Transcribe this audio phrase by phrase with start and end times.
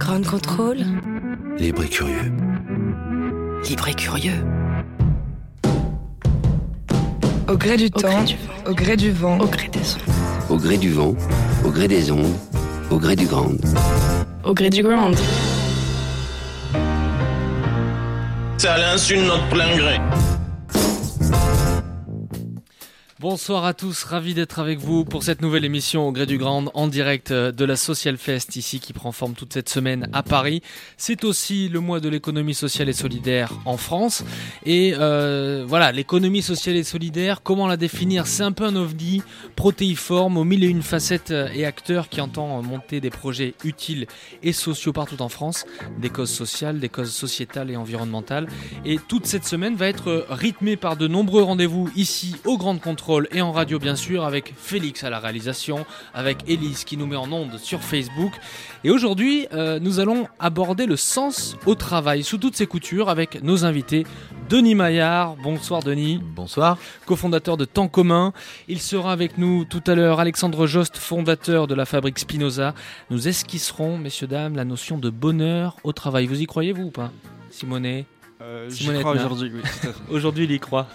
[0.00, 0.78] Grand contrôle.
[1.58, 2.32] Libre et curieux.
[3.68, 4.44] Libre et curieux.
[7.48, 8.64] Au gré du Au temps, gré du vent.
[8.66, 10.00] au gré du vent, Au gré des ondes.
[10.48, 11.14] Au gré du vent,
[11.64, 12.34] au gré des ondes,
[12.90, 13.50] au gré du grand.
[14.44, 15.16] Au gré du ground.
[18.58, 20.00] C'est à l'insu de notre plein gré.
[23.20, 26.70] Bonsoir à tous, ravi d'être avec vous pour cette nouvelle émission au gré du Grand
[26.72, 30.22] en direct euh, de la Social Fest ici qui prend forme toute cette semaine à
[30.22, 30.62] Paris.
[30.96, 34.24] C'est aussi le mois de l'économie sociale et solidaire en France
[34.64, 38.26] et euh, voilà l'économie sociale et solidaire, comment la définir?
[38.26, 39.22] C'est un peu un ovni
[39.54, 44.06] protéiforme aux mille et une facettes euh, et acteurs qui entend monter des projets utiles
[44.42, 45.66] et sociaux partout en France,
[45.98, 48.48] des causes sociales, des causes sociétales et environnementales.
[48.86, 53.09] Et toute cette semaine va être rythmée par de nombreux rendez-vous ici au Grand Contrôle
[53.32, 57.16] et en radio bien sûr avec Félix à la réalisation, avec Elise qui nous met
[57.16, 58.32] en onde sur Facebook.
[58.84, 63.42] Et aujourd'hui, euh, nous allons aborder le sens au travail sous toutes ses coutures avec
[63.42, 64.06] nos invités.
[64.48, 66.20] Denis Maillard, bonsoir Denis.
[66.22, 66.78] Bonsoir.
[67.04, 68.32] cofondateur de Temps commun.
[68.68, 72.74] Il sera avec nous tout à l'heure Alexandre Jost, fondateur de la fabrique Spinoza.
[73.10, 76.26] Nous esquisserons, messieurs, dames, la notion de bonheur au travail.
[76.26, 77.10] Vous y croyez, vous ou pas
[77.50, 78.06] Simonet?
[78.68, 79.60] J'y Simone crois aujourd'hui, oui.
[80.10, 80.86] Aujourd'hui, il y croit.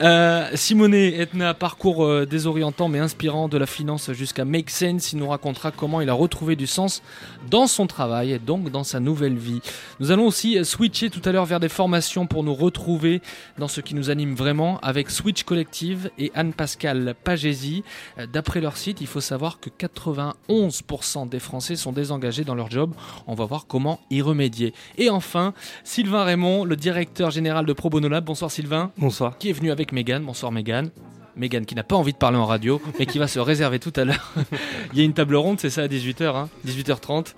[0.00, 5.12] euh, Simonet Etna, parcours euh, désorientant mais inspirant de la finance jusqu'à Make Sense.
[5.12, 7.02] Il nous racontera comment il a retrouvé du sens
[7.50, 9.60] dans son travail et donc dans sa nouvelle vie.
[9.98, 13.22] Nous allons aussi euh, switcher tout à l'heure vers des formations pour nous retrouver
[13.58, 17.82] dans ce qui nous anime vraiment avec Switch Collective et Anne-Pascale Pagési.
[18.18, 22.70] Euh, D'après leur site, il faut savoir que 91% des Français sont désengagés dans leur
[22.70, 22.92] job.
[23.26, 24.72] On va voir comment y remédier.
[24.96, 25.54] Et enfin,
[25.84, 28.24] Sylvain Raymond, le directeur général de Pro Bono Lab.
[28.24, 29.36] Bonsoir Sylvain Bonsoir.
[29.38, 30.22] qui est venu avec Megan.
[30.24, 30.90] Bonsoir Megan.
[31.34, 33.92] Megan qui n'a pas envie de parler en radio, mais qui va se réserver tout
[33.96, 34.34] à l'heure.
[34.92, 37.28] Il y a une table ronde, c'est ça, à 18h, hein, 18h30.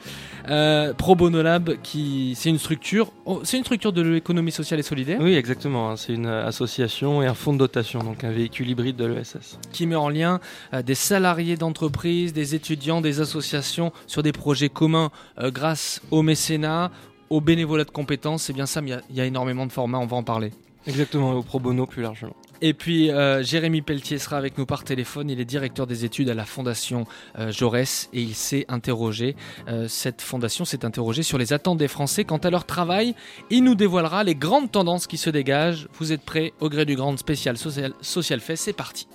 [0.48, 4.80] Euh, Pro Bono Lab, qui, c'est une structure, oh, c'est une structure de l'économie sociale
[4.80, 5.90] et solidaire, Oui, exactement.
[5.90, 5.96] hein.
[5.96, 9.60] C'est une euh, association et un fonds de dotation, donc un véhicule hybride de l'ESS.
[9.72, 10.40] qui met en lien
[10.72, 16.22] euh, des salariés d'entreprise, des étudiants, des associations sur des projets communs euh, grâce au
[16.22, 16.90] mécénat,
[17.30, 18.44] au bénévolat de compétences.
[18.44, 20.16] C'est bien ça, mais il y a- il y, a énormément de formats, on va
[20.16, 20.50] en parler.
[20.86, 22.36] Exactement, et au pro bono plus largement.
[22.60, 25.28] Et puis euh, Jérémy Pelletier sera avec nous par téléphone.
[25.30, 27.06] Il est directeur des études à la fondation
[27.38, 29.34] euh, Jaurès et il s'est interrogé.
[29.68, 33.14] euh, cette fondation s'est interrogée sur les attentes des Français quant à leur travail.
[33.50, 35.88] Il nous dévoilera les grandes tendances qui se dégagent.
[35.98, 36.52] Vous êtes prêts?
[36.60, 39.08] Au gré du grand spécial social, social Fest C'est parti.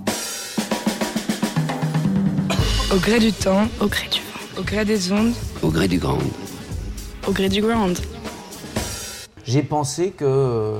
[2.94, 4.60] au gré du temps, Au gré du vent.
[4.60, 6.18] au gré des ondes, Au gré du grand.
[7.30, 7.96] Au du ground.
[9.46, 10.80] J'ai pensé que,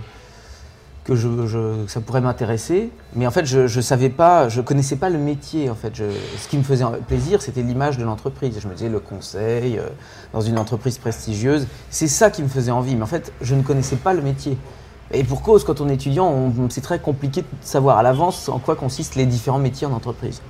[1.04, 4.96] que je, je- ça pourrait m'intéresser, mais en fait, je ne savais pas, je connaissais
[4.96, 5.70] pas le métier.
[5.70, 6.06] En fait, Je-
[6.42, 8.58] ce qui me faisait plaisir, c'était l'image de l'entreprise.
[8.60, 9.84] Je me disais le conseil euh,
[10.34, 12.96] dans une entreprise prestigieuse, c'est ça qui me faisait envie.
[12.96, 14.58] Mais en fait, je ne connaissais pas le métier.
[15.12, 18.58] Et pour cause, quand on est étudiant, c'est très compliqué de savoir à l'avance en
[18.58, 20.42] quoi consistent les différents métiers en entreprise.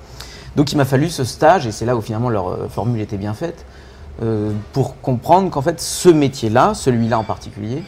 [0.56, 3.18] Donc, il m'a fallu ce stage, et c'est là où finalement leur euh, formule était
[3.18, 3.66] bien faite,
[4.22, 7.82] euh, pour comprendre qu'en fait, ce métier-là, celui-là en particulier,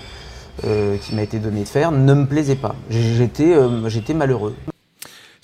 [0.64, 2.74] euh, qui m'a été donné de faire ne me plaisait pas.
[2.90, 4.54] Euh, j'étais malheureux.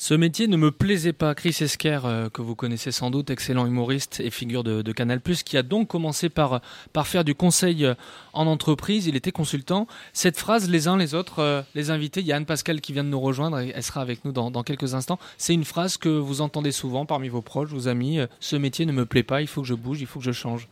[0.00, 1.34] Ce métier ne me plaisait pas.
[1.34, 5.20] Chris Esquer, euh, que vous connaissez sans doute, excellent humoriste et figure de, de Canal+,
[5.20, 6.60] qui a donc commencé par,
[7.04, 7.94] faire du conseil euh,
[8.32, 9.08] en entreprise.
[9.08, 9.88] Il était consultant.
[10.12, 13.02] Cette phrase, les uns les autres, euh, les invités, il y a Anne-Pascale qui vient
[13.02, 15.18] de nous rejoindre, et elle sera avec nous dans, quelques instants.
[15.36, 18.20] C'est une phrase que vous entendez souvent parmi vos proches, vos amis.
[18.38, 20.30] ce métier ne me plaît pas, il faut que je bouge, il faut que je
[20.30, 20.68] change.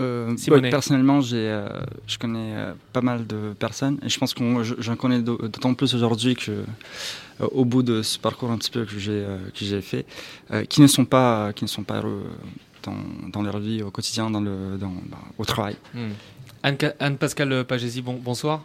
[0.00, 1.68] Euh, ouais, personnellement, j'ai, euh,
[2.06, 4.42] je connais euh, pas mal de personnes et je pense que
[4.80, 8.70] j'en connais d'au- d'autant plus aujourd'hui que, euh, au bout de ce parcours un petit
[8.70, 9.24] peu que j'ai
[9.56, 10.04] que j'ai fait,
[10.68, 12.24] qui ne sont pas qui ne sont pas heureux
[12.82, 12.96] dans,
[13.32, 15.76] dans leur vie au quotidien, dans le dans, bah, au travail.
[15.94, 16.10] Hmm.
[16.64, 18.64] Anne- Anne-Pascale Pagési, bon, bonsoir.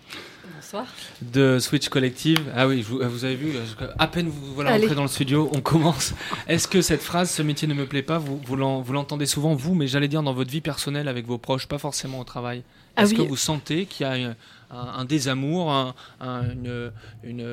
[0.71, 0.85] Bonsoir.
[1.23, 2.37] de Switch Collective.
[2.55, 3.53] Ah oui, vous, vous avez vu,
[3.97, 4.83] à peine vous voilà Allez.
[4.83, 6.13] entré dans le studio, on commence.
[6.47, 9.25] Est-ce que cette phrase, ce métier ne me plaît pas, vous, vous l'en- vous l'entendez
[9.25, 12.23] souvent, vous, mais j'allais dire dans votre vie personnelle avec vos proches, pas forcément au
[12.23, 12.61] travail
[12.95, 13.17] Ah Est-ce oui.
[13.17, 14.35] que vous sentez qu'il y a un,
[14.69, 16.91] un- un désamour, un- un- une,
[17.23, 17.47] une,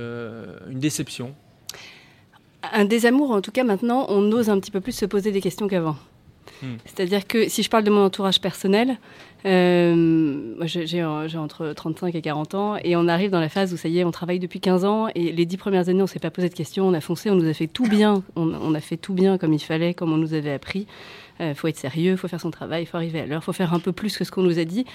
[0.71, 1.35] une déception?
[2.71, 5.41] Un désamour, en tout cas maintenant, on ose un petit peu plus se poser des
[5.41, 5.97] questions qu'avant.
[6.63, 6.77] Hmm.
[6.85, 8.99] C'est-à-dire que si je parle de mon entourage personnel,
[9.45, 13.77] euh, j'ai euh, entre 35 et 40 ans et on arrive dans la phase où
[13.77, 16.19] ça y est, on travaille depuis 15 ans et les 10 premières années, on s'est
[16.19, 18.75] pas posé de questions, on a foncé, on nous a fait tout bien, on, on
[18.75, 20.87] a fait tout bien comme il fallait, comme on nous avait appris.
[21.39, 23.75] Il faut être sérieux, faut faire son travail, il faut arriver à l'heure, faut faire
[23.75, 24.87] un peu plus que ce qu'on nous a dit.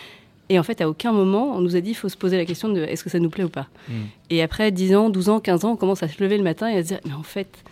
[0.51, 2.43] Et en fait, à aucun moment, on nous a dit il faut se poser la
[2.43, 3.67] question de est-ce que ça nous plaît ou pas?
[3.87, 4.03] Hmm.
[4.29, 6.67] Et après 10 ans, 12 ans, 15 ans, on commence à se lever le matin
[6.67, 7.63] et à se dire mais en fait,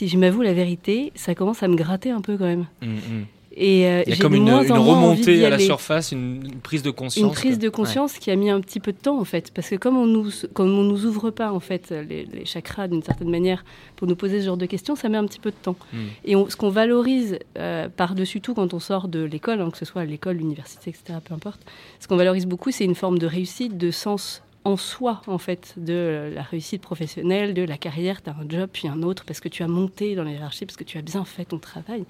[0.00, 2.64] si je m'avoue la vérité, ça commence à me gratter un peu quand même.
[2.80, 3.24] Mm, mm.
[3.54, 6.90] Et euh, Il y a comme une, remontée à la surface, une, une prise de
[6.90, 7.26] conscience.
[7.28, 9.68] Une prise de conscience qui a mis un petit peu de temps en fait, parce
[9.68, 13.02] que comme on nous, comme on nous ouvre pas en fait les, les chakras d'une
[13.02, 13.62] certaine manière
[13.96, 15.76] pour nous poser ce genre de questions, ça met un petit peu de temps.
[15.92, 15.98] Mm.
[16.24, 19.76] Et on- ce qu'on valorise euh, par-dessus tout quand on sort de l'école, hein, que
[19.76, 21.60] ce soit à l'école, l'université, etc., peu importe,
[21.98, 25.74] ce qu'on valorise beaucoup, c'est une forme de réussite, de sens en soi, en fait,
[25.76, 29.40] de la réussite professionnelle, de la carrière, tu as un job, puis un autre, parce
[29.40, 32.04] que tu as monté dans la hiérarchie, parce que tu as bien fait ton travail.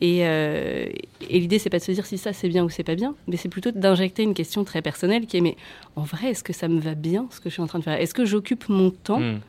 [0.00, 0.86] Et, euh,
[1.28, 3.14] et l'idée, c'est pas de se dire si ça c'est bien ou c'est pas bien,
[3.26, 5.56] mais c'est plutôt d'injecter une question très personnelle qui est mais
[5.96, 7.84] en vrai, est-ce que ça me va bien ce que je suis en train de
[7.84, 8.00] faire?
[8.00, 9.40] Est-ce que j'occupe mon temps Mm.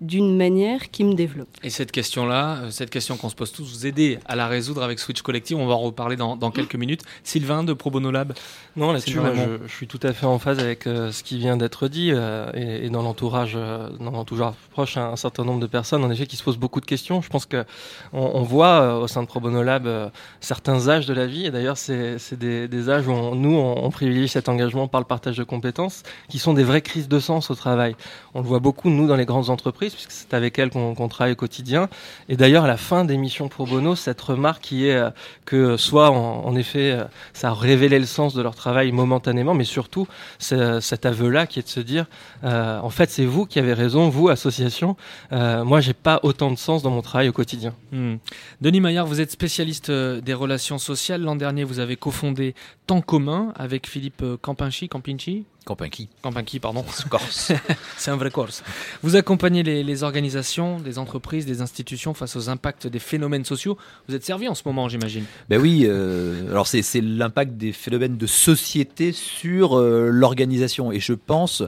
[0.00, 3.62] D'une manière qui me développe Et cette question-là, euh, cette question qu'on se pose tous,
[3.64, 6.76] vous aider à la résoudre avec Switch Collective, on va en reparler dans, dans quelques
[6.76, 7.02] minutes.
[7.24, 8.32] Sylvain de Pro Bono Lab.
[8.76, 11.56] Non, là-dessus, je, je suis tout à fait en phase avec euh, ce qui vient
[11.56, 15.60] d'être dit euh, et, et dans l'entourage, euh, dans l'entourage proche, un, un certain nombre
[15.60, 17.20] de personnes, en effet, qui se posent beaucoup de questions.
[17.20, 17.64] Je pense que
[18.12, 20.08] on, on voit euh, au sein de Pro Bono Lab euh,
[20.40, 23.54] certains âges de la vie, et d'ailleurs, c'est c'est des, des âges où on- nous,
[23.56, 27.08] on, on privilégie cet engagement par le partage de compétences, qui sont des vraies crises
[27.08, 27.96] de sens au travail.
[28.34, 31.32] On le voit beaucoup, nous, dans les grandes entreprises, puisque c'est avec elles qu'on travaille
[31.32, 31.88] au quotidien.
[32.28, 35.10] Et d'ailleurs, à la fin des missions Pro Bono, cette remarque qui est euh,
[35.44, 39.64] que soit, en, effet, euh, ça a révélé le sens de leur travail momentanément, mais
[39.64, 40.06] surtout
[40.38, 42.06] cet aveu-là qui est de se dire,
[42.44, 44.96] euh, en fait, c'est vous qui avez raison, vous, association.
[45.30, 47.74] Moi, j'ai pas autant de sens dans mon travail au quotidien.
[47.92, 48.16] Hmm.
[48.60, 51.22] Denis Maillard, vous êtes spécialiste des relations sociales.
[51.22, 52.54] L'an dernier, vous avez cofondé
[52.86, 54.88] Temps commun avec Philippe Campinchi.
[54.88, 56.08] Campinchi Campinki.
[56.22, 56.82] Campinki, pardon.
[57.10, 57.52] Corse.
[57.98, 58.64] C'est un vrai Corse.
[59.02, 63.76] Vous accompagnez les, les organisations, des entreprises, des institutions face aux impacts des phénomènes sociaux.
[64.08, 65.24] Vous êtes servi en ce moment, j'imagine.
[65.50, 70.90] Ben oui, euh, alors c'est l'impact des phénomènes de société sur euh, l'organisation.
[70.90, 71.62] Et je pense,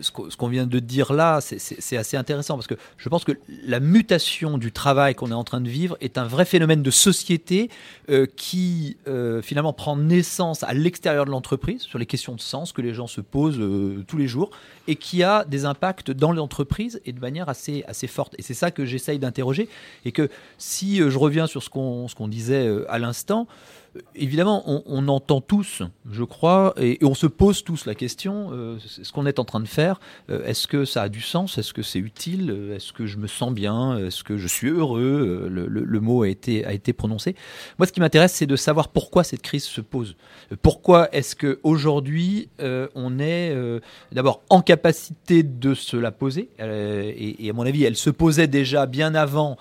[0.00, 3.32] ce qu'on vient de dire là, c'est- assez intéressant parce que je pense que
[3.66, 6.90] la mutation du travail qu'on est en train de vivre est un vrai phénomène de
[6.90, 7.68] société
[8.08, 12.72] euh, qui euh, finalement prend naissance à l'extérieur de l'entreprise sur les questions de sens
[12.72, 14.50] que les gens se posent euh, tous les jours
[14.88, 18.34] et qui a des impacts dans l'entreprise et de manière assez, forte.
[18.38, 19.68] Et c'est ça que j'essaye d'interroger.
[20.04, 20.28] Et que
[20.58, 23.46] si je reviens sur ce qu'on disait à l'instant,
[24.14, 29.12] évidemment, on, entend tous, je crois, et, on se pose tous la question, euh, ce
[29.12, 30.00] qu'on est en train de faire,
[30.30, 33.18] euh, est-ce que ça a du sens Est-ce que c'est utile Euh, Est-ce que je
[33.18, 37.36] me sens bien Est-ce que je suis heureux le, mot a été, a été prononcé.
[37.78, 40.16] Moi, ce qui m'intéresse, c'est de savoir pourquoi cette crise se pose.
[40.62, 43.54] Pourquoi est-ce qu'aujourd'hui, euh, on est
[44.10, 48.86] d'abord en capacité de se la poser et, à mon avis, elle se posait déjà
[48.86, 49.56] bien avant,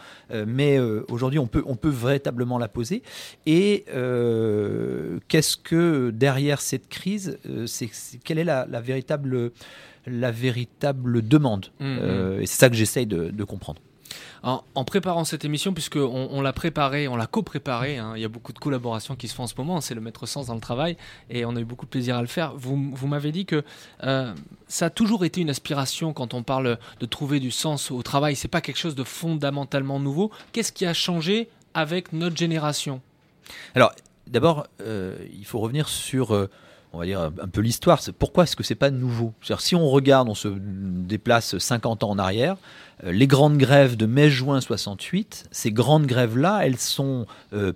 [0.47, 0.79] mais
[1.09, 3.03] aujourd'hui, on peut, on peut véritablement la poser.
[3.45, 3.85] Et
[5.27, 7.89] qu'est-ce que derrière cette crise, euh, c'est
[8.23, 9.51] quelle est la, la véritable,
[10.07, 11.97] la véritable demande Mhm.
[12.01, 13.81] Euh, Et c'est ça que j'essaye de, de comprendre.
[14.43, 18.25] En, en préparant cette émission, puisque on, l'a préparée, on l'a co-préparée, hein, il y
[18.25, 20.55] a beaucoup de collaborations qui se font en ce moment, c'est le mettre sens dans
[20.55, 20.97] le travail,
[21.29, 22.53] et on a eu beaucoup de plaisir à le faire.
[22.57, 23.63] Vous, vous m'avez dit que
[24.03, 24.33] euh,
[24.67, 28.35] ça a toujours été une aspiration quand on parle de trouver du sens au travail,
[28.35, 30.31] c'est pas quelque chose de fondamentalement nouveau.
[30.51, 32.99] Qu'est-ce qui a changé avec notre génération?
[33.75, 33.93] Alors,
[34.31, 36.49] d'abord, euh, il faut revenir sur, euh,
[36.93, 38.01] on va dire, un peu l'histoire.
[38.17, 39.33] Pourquoi est-ce que c'est pas nouveau?
[39.59, 42.57] Si on regarde, on se déplace 50 ans en arrière,
[43.03, 47.25] euh, les grandes grèves de mai-juin 68, ces grandes grèves-là, elles sont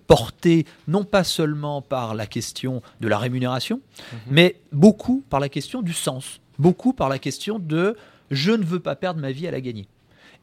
[0.07, 3.81] portées non pas seulement par la question de la rémunération,
[4.29, 7.95] mais beaucoup par la question du sens, beaucoup par la question de
[8.31, 9.88] je ne veux pas perdre ma vie à la gagner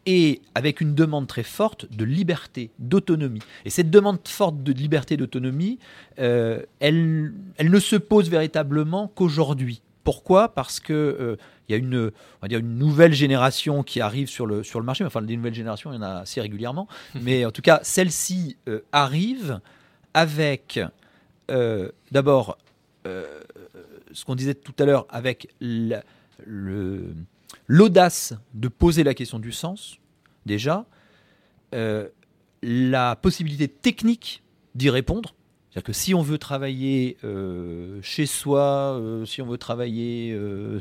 [0.07, 3.41] et avec une demande très forte de liberté, d'autonomie.
[3.65, 5.79] Et cette demande forte de liberté, d'autonomie,
[6.19, 9.81] euh, elle, elle ne se pose véritablement qu'aujourd'hui.
[10.05, 10.49] Pourquoi?
[10.53, 11.37] Parce que euh,
[11.69, 14.81] il y a une, on va dire une nouvelle génération qui arrive sur le, sur
[14.81, 15.05] le marché.
[15.05, 16.89] Enfin, des nouvelles générations, il y en a assez régulièrement.
[17.23, 19.61] Mais en tout cas, celle-ci euh, arrive
[20.15, 20.81] avec
[21.51, 22.59] euh, d'abord
[23.07, 23.25] euh,
[24.13, 26.03] ce qu'on disait tout à l'heure, avec la-
[26.45, 27.15] le-
[27.73, 29.97] l'audace de poser la question du sens,
[30.45, 30.85] déjà,
[31.75, 32.07] euh,
[32.63, 34.43] la possibilité technique
[34.75, 35.35] d'y répondre.
[35.71, 40.39] C'est-à-dire que si on veut travailler euh, chez soi, euh, si on veut travailler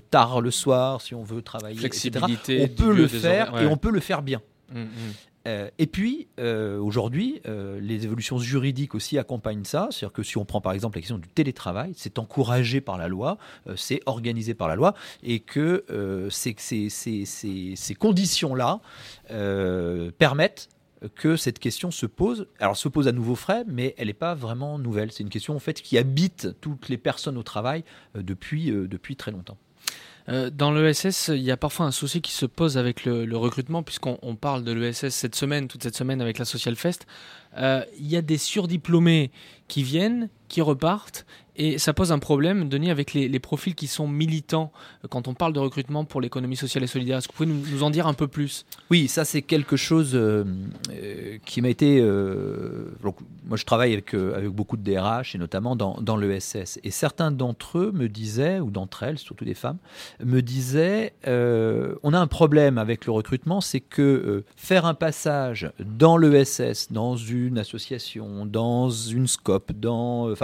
[0.10, 3.67] tard le soir, si on veut travailler, etc., Flexibilité on du peut le faire et
[3.67, 4.41] on peut le faire bien.
[4.69, 4.88] Mm, mm.
[5.48, 9.88] Euh, et puis, euh, aujourd'hui, euh, les évolutions juridiques aussi accompagnent ça.
[9.91, 13.07] C'est-à-dire que si on prend par exemple la question du télétravail, c'est encouragé par la
[13.07, 13.38] loi,
[13.75, 14.93] c'est organisé par la loi,
[15.24, 15.86] et que
[16.29, 18.79] ces, conditions-là
[20.17, 20.69] permettent
[21.15, 22.48] que cette question se pose.
[22.60, 25.12] Alors, se pose à nouveau frais, mais elle n'est pas vraiment nouvelle.
[25.12, 27.83] C'est une question qui habite toutes les personnes au travail
[28.15, 29.57] depuis très longtemps.
[30.29, 33.37] Euh, dans l'ESS, il y a parfois un souci qui se pose avec le, le
[33.37, 37.07] recrutement, puisqu'on on parle de l'ESS cette semaine, toute cette semaine avec la Social Fest.
[37.58, 39.31] Euh, il y a des surdiplômés
[39.67, 41.25] qui viennent, qui repartent,
[41.58, 44.72] et ça pose un problème, Denis, avec les, profils qui sont militants
[45.03, 47.17] euh, quand on parle de recrutement pour l'économie sociale et solidaire.
[47.17, 48.65] Est-ce que vous pouvez nous, en dire un peu plus?
[48.89, 50.46] Oui, ça c'est quelque chose euh,
[50.91, 52.00] euh, qui m'a été.
[52.00, 52.91] euh,
[53.51, 56.79] moi, je travaille avec, euh, beaucoup de DRH et notamment dans, dans l'ESS.
[56.84, 59.77] Et certains d'entre eux me disaient, ou d'entre elles, surtout des femmes,
[60.24, 64.93] me disaient euh, on a un problème avec le recrutement, c'est que euh, faire un
[64.93, 70.29] passage dans l'ESS, dans une association, dans une SCOP, dans.
[70.29, 70.36] euh,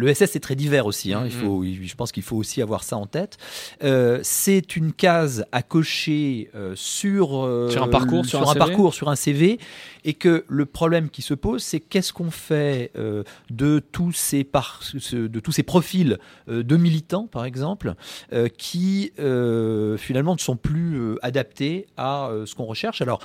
[0.00, 0.06] Enfin.
[0.20, 1.22] L'ESS c'est très divers aussi, hein.
[1.26, 1.42] il Mhm.
[1.42, 3.36] faut, je pense qu'il faut aussi avoir ça en tête.
[3.82, 8.58] Euh, c'est une case à cocher euh, sur, euh, Sur un parcours, sur un CV.
[8.58, 9.58] parcours, sur un CV,
[10.04, 12.92] et que le problème qui se pose, c'est qu'est-ce qu'on fait
[13.50, 17.94] de tous ces par- ce- de tous ces profils de militants, par exemple,
[18.56, 19.12] qui
[19.98, 23.02] finalement ne sont plus adaptés à ce qu'on recherche.
[23.02, 23.20] Alors,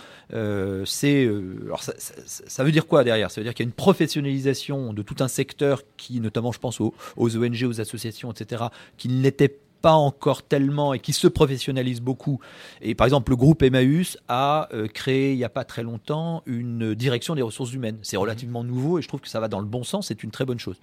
[0.86, 1.30] c'est,
[1.66, 2.14] alors ça, ça-
[2.48, 3.32] ça veut dire quoi derrière?
[3.32, 6.60] Ça veut dire qu'il y a une professionnalisation de tout un secteur qui, notamment, je
[6.66, 8.66] pense aux, aux ONG, aux associations, etc.,
[8.98, 12.40] qui n'était pas encore tellement et qui se professionnalise beaucoup.
[12.82, 16.42] Et par exemple, le groupe Emmaüs a euh, créé il n'y a pas très longtemps
[16.48, 18.00] une direction des ressources humaines.
[18.02, 20.32] C'est relativement nouveau et je trouve que ça va dans le bon sens, c'est une
[20.32, 20.78] très bonne chose.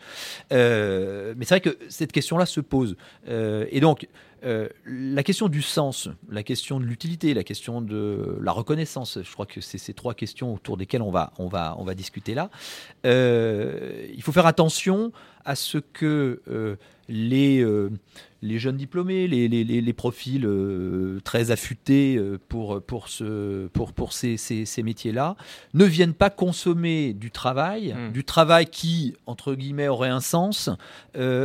[0.52, 2.96] Euh, mais c'est vrai que cette question-là se pose.
[3.28, 4.06] Euh, et donc,
[4.44, 9.46] la question du sens, la question de l'utilité, la question de la reconnaissance, je crois
[9.46, 12.50] que c'est ces trois questions autour desquelles on va, on va, on va discuter là.
[13.04, 15.12] Il faut faire attention
[15.44, 16.76] à ce que euh,
[17.08, 17.90] les, euh,
[18.42, 24.12] les jeunes diplômés, les, les, les- profils euh, très affûtés pour, pour, ce, pour, pour
[24.12, 25.37] ces, ces, ces métiers-là,
[25.75, 28.12] ne viennent pas consommer du travail, Mm.
[28.12, 30.70] du travail qui, entre guillemets, aurait un sens,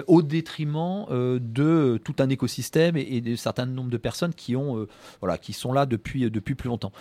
[0.07, 4.87] au détriment de tout un écosystème et, et de certain nombre de personnes qui, ont,
[5.21, 6.91] voilà, qui sont là depuis, depuis plus longtemps.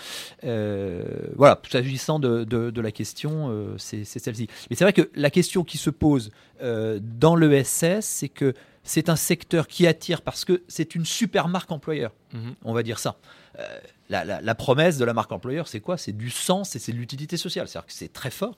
[1.37, 4.49] Voilà, s'agissant de, de, de la question, c'est c'est celle-ci.
[4.71, 6.31] Mais c'est vrai que la question qui se pose
[6.63, 11.49] euh, dans l'ESS, c'est que c'est un secteur qui attire parce que c'est une super
[11.49, 12.55] marque employeur, Mhm.
[12.65, 13.17] on va dire ça.
[13.59, 13.63] Euh,
[14.09, 15.97] la, la- la promesse de la marque employeur, c'est quoi?
[15.97, 17.67] C'est du sens et c'est de l'utilité sociale.
[17.67, 18.57] C'est-à-dire que c'est très fort.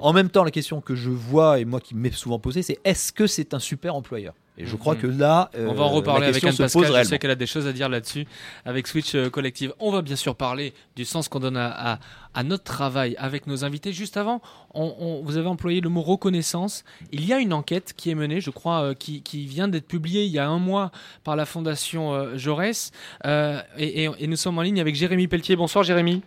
[0.00, 2.78] En même temps, la question que je vois et moi qui m'est souvent posée, c'est
[2.84, 4.34] est-ce que c'est un super employeur?
[4.60, 5.00] Et je crois Mhm.
[5.00, 6.84] que là, On va en euh, reparler avec Anne Pascal.
[6.84, 7.08] Je réellement.
[7.08, 8.26] sais qu'elle a des choses à dire là-dessus
[8.64, 9.72] avec Switch euh, Collective.
[9.78, 11.98] On va bien sûr parler du sens qu'on donne à, à-
[12.34, 13.92] à notre travail avec nos invités.
[13.92, 14.40] Juste avant,
[14.74, 16.84] on- on- vous avez employé le mot reconnaissance.
[17.12, 19.86] Il y a une enquête qui est menée, je crois, euh, qui, qui vient d'être
[19.86, 20.90] publiée il y a un mois
[21.22, 22.90] par la Fondation euh, Jaurès.
[23.24, 25.54] Et, et- et nous sommes en ligne avec Jérémy Pelletier.
[25.54, 26.22] Bonsoir Jérémy.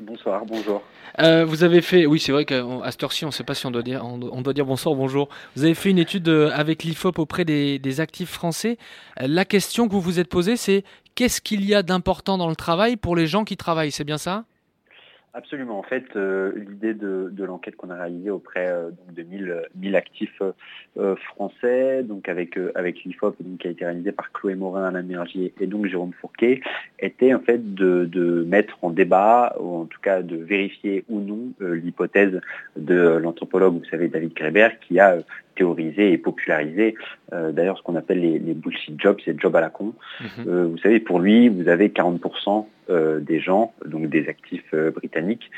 [0.00, 0.82] Bonsoir, bonjour.
[1.20, 3.70] Euh, vous avez fait, oui, c'est vrai qu'à cette on ne sait pas si on
[3.70, 5.28] doit dire, on doit, dire bonsoir, bonjour.
[5.56, 8.78] Vous avez fait une étude euh, avec l'IFOP auprès des, des actifs français.
[9.20, 12.48] Euh, La question que vous vous êtes posée, c'est qu'est-ce qu'il y a d'important dans
[12.48, 14.44] le travail pour les gens qui travaillent C'est bien ça?
[15.38, 15.78] Absolument.
[15.78, 19.94] En fait, euh, l'idée de, l'enquête qu'on a réalisée auprès euh, de 1000, euh, 1000
[19.94, 20.42] actifs
[21.26, 25.68] français, donc avec, avec l'IFOP, qui a été réalisée par Chloé Morin, Alain Mergier et
[25.68, 26.60] donc Jérôme Fourquet,
[26.98, 31.52] était en fait de, mettre en débat, ou en tout cas de vérifier ou non
[31.60, 32.40] l'hypothèse
[32.76, 35.18] de l'anthropologue, vous savez, David Greber, qui a
[35.58, 36.94] théorisé et popularisé
[37.32, 39.92] euh, d'ailleurs ce qu'on appelle les, les bullshit jobs, c'est job à la con.
[40.46, 45.50] Euh, vous savez, pour lui, vous avez 40% euh, des gens, donc des actifs britanniques,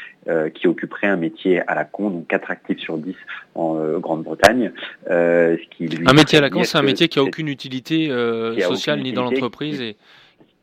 [0.55, 3.15] qui occuperaient un métier à la con, donc 4 actifs sur 10
[3.55, 4.73] en Grande-Bretagne.
[5.07, 7.49] ce qui lui Un métier à la con, c'est un métier qui a c'est- aucune
[7.49, 8.09] utilité
[8.61, 9.81] sociale aucune ni dans l'entreprise.
[9.81, 9.97] Et...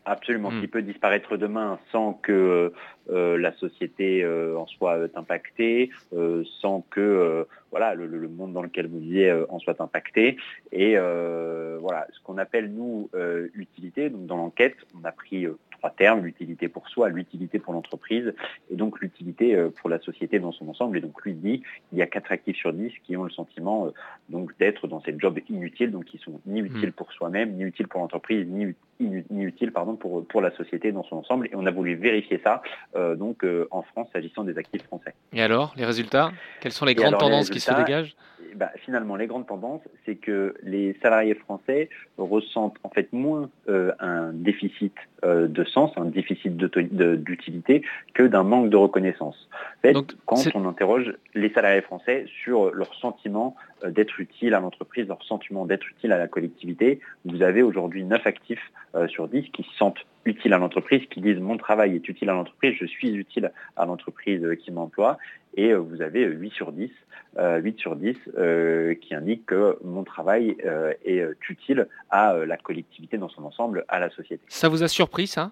[0.08, 0.62] Absolument, Hmm.
[0.62, 2.72] qui peut disparaître demain sans que
[3.10, 8.54] euh, la société euh, en soit euh, impactée, euh, sans que euh, voilà le, monde
[8.54, 10.38] dans lequel vous vivez euh, en soit impacté.
[10.72, 14.10] Et euh, voilà, ce qu'on appelle nous euh, utilité.
[14.10, 18.34] Donc dans l'enquête, on a pris euh, trois termes l'utilité pour soi, l'utilité pour l'entreprise,
[18.72, 20.98] et donc l'utilité euh, pour la société dans son ensemble.
[20.98, 23.88] Et donc lui dit, il y a quatre actifs sur 10 qui ont le sentiment
[23.88, 23.92] euh,
[24.30, 27.88] donc d'être dans ces jobs inutiles, donc qui sont ni utiles pour soi-même, ni utiles
[27.88, 31.48] pour l'entreprise, ni, inu- ni utiles pardon pour pour la société dans son ensemble.
[31.48, 32.62] Et on a voulu vérifier ça
[32.96, 35.14] euh, donc euh, en France s'agissant des actifs français.
[35.34, 36.32] Et alors, les résultats?
[36.62, 38.16] Quelles sont les Et grandes alors, les tendances qui se dégagent?
[38.56, 43.92] bah, finalement, les grandes tendances, c'est que les salariés français ressentent en fait moins euh,
[44.00, 47.82] un déficit de sens, un déficit d'utilité
[48.14, 49.50] que d'un manque de reconnaissance.
[49.52, 55.08] En fait, quand on interroge les salariés français sur leur sentiment d'être utile à l'entreprise,
[55.08, 58.72] leur sentiment d'être utile à la collectivité, vous avez aujourd'hui 9 actifs
[59.08, 62.34] sur 10 qui se sentent utiles à l'entreprise, qui disent mon travail est utile à
[62.34, 65.18] l'entreprise, je suis utile à l'entreprise qui m'emploie,
[65.56, 66.92] et vous avez 8 sur 10
[67.38, 72.58] 8 sur 10 euh, qui indique que mon travail euh, est utile à euh, la
[72.58, 74.44] collectivité dans son ensemble, à la société.
[74.48, 75.52] Ça vous a surpris ça?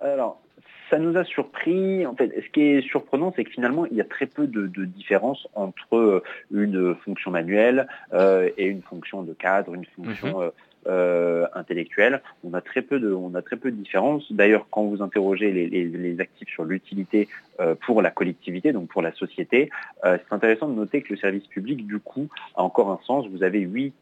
[0.00, 0.40] Alors,
[0.90, 2.06] ça nous a surpris.
[2.06, 4.66] En fait, ce qui est surprenant, c'est que finalement, il y a très peu de,
[4.66, 10.50] de différence entre une fonction manuelle et une fonction de cadre, une fonction mhm.
[10.88, 12.22] Euh, intellectuelle.
[12.44, 14.30] On a très peu de, on a très peu de différences.
[14.30, 17.28] D'ailleurs, quand vous interrogez les, actifs sur l'utilité
[17.58, 19.70] euh, pour la collectivité, donc pour la société,
[20.04, 23.26] euh, c'est intéressant de noter que le service public, du coup, a encore un sens.
[23.28, 23.94] Vous avez huit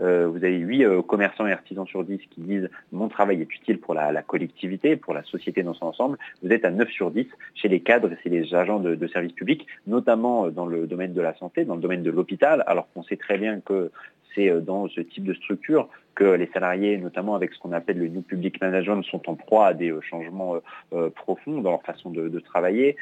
[0.00, 3.94] vous avez huit commerçants et artisans sur 10 qui disent mon travail est utile pour
[3.94, 6.18] la, collectivité, pour la société dans son ensemble.
[6.40, 7.26] Vous êtes à 9 sur 10
[7.56, 11.20] chez les cadres et les agents de, de service public, notamment dans le domaine de
[11.20, 13.90] la santé, dans le domaine de l'hôpital, alors qu'on sait très bien que
[14.36, 18.08] c'est dans ce type de structure que les salariés, notamment avec ce qu'on appelle le
[18.08, 20.60] New Public Management, sont en proie à des euh, changements euh,
[20.92, 22.96] euh, profonds dans leur façon de, travailler,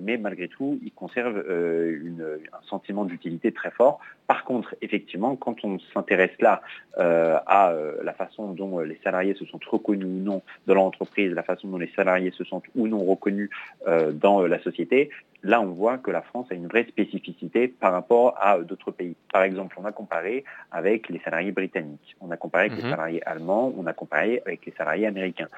[0.00, 4.00] mais malgré tout, ils conservent un sentiment d'utilité très fort.
[4.26, 6.62] Par contre, effectivement, quand on s'intéresse là
[6.96, 11.42] à la façon dont les salariés se sont reconnus ou non dans leur entreprise, la
[11.42, 13.50] façon dont les salariés se sentent ou non reconnus
[14.14, 15.10] dans la société,
[15.42, 19.14] là on voit que la France a une vraie spécificité par rapport à d'autres pays.
[19.32, 22.16] Par exemple, on a comparé avec les salariés britanniques.
[22.20, 22.90] On a comparé avec les mhm.
[22.90, 25.48] salariés allemands, on a comparé avec les salariés américains.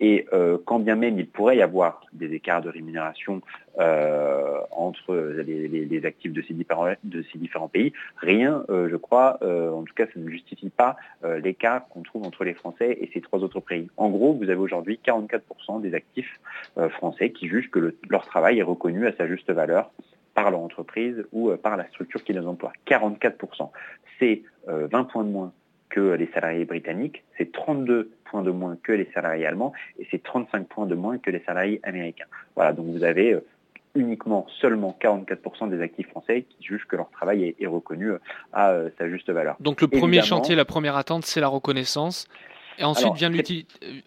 [0.00, 3.40] Et euh, quand bien même il pourrait y avoir des écarts de rémunération
[3.78, 9.38] euh, entre les, actifs de ces différents, de ces différents pays, rien, euh, je crois,
[9.42, 10.96] en tout cas, ça ne justifie pas
[11.42, 13.88] l'écart qu'on trouve entre les Français et ces trois autres pays.
[13.96, 16.40] En gros, vous avez aujourd'hui 44% des actifs
[16.90, 19.90] français qui jugent que leur travail est reconnu à sa juste valeur
[20.34, 22.72] par leur entreprise ou par la structure qui les emploie.
[22.86, 23.70] 44%.
[24.18, 25.52] C'est 20 points de moins
[25.94, 30.20] que les salariés britanniques, c'est 32 points de moins que les salariés allemands et c'est
[30.20, 32.24] 35 points de moins que les salariés américains.
[32.56, 33.44] Voilà, donc vous avez euh,
[33.94, 38.18] uniquement seulement 44% des actifs français qui jugent que leur travail est, reconnu euh,
[38.52, 39.54] à euh, sa juste valeur.
[39.60, 42.26] Donc le premier chantier, la première attente, c'est la reconnaissance.
[42.78, 43.30] Et ensuite, vient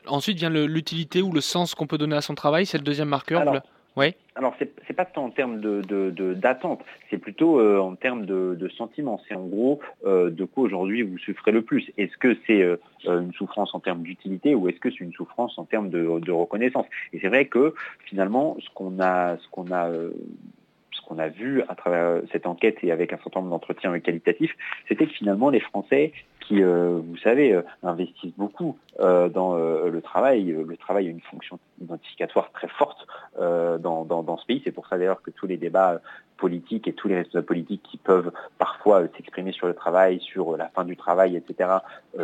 [0.08, 3.08] ensuite vient l'utilité ou le sens qu'on peut donner à son travail, c'est le deuxième
[3.08, 3.62] marqueur.
[3.98, 4.14] Oui.
[4.36, 8.56] Alors, c'est n'est pas tant en termes d'attente, de, c'est plutôt euh, en termes de,
[8.56, 9.20] de sentiment.
[9.28, 11.92] C'est en gros euh, de quoi aujourd'hui vous souffrez le plus.
[11.98, 15.58] Est-ce que c'est euh, une souffrance en termes d'utilité ou est-ce que c'est une souffrance
[15.58, 16.86] en termes de, reconnaissance?
[17.12, 17.74] Et c'est vrai que
[18.06, 23.18] finalement, ce qu'on a, ce qu'on a vu à travers cette enquête et avec un
[23.18, 24.56] certain nombre d'entretiens qualitatifs,
[24.88, 30.56] c'était que finalement les Français qui, vous savez, investissent beaucoup dans le travail.
[30.68, 34.62] Le travail a une fonction identificatoire très forte dans, dans, ce pays.
[34.64, 36.02] C'est pour ça d'ailleurs que tous les débats
[36.38, 40.70] politiques et tous les responsables politiques qui peuvent parfois s'exprimer sur le travail, sur la
[40.70, 41.70] fin du travail, etc.,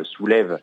[0.03, 0.59] soulèvent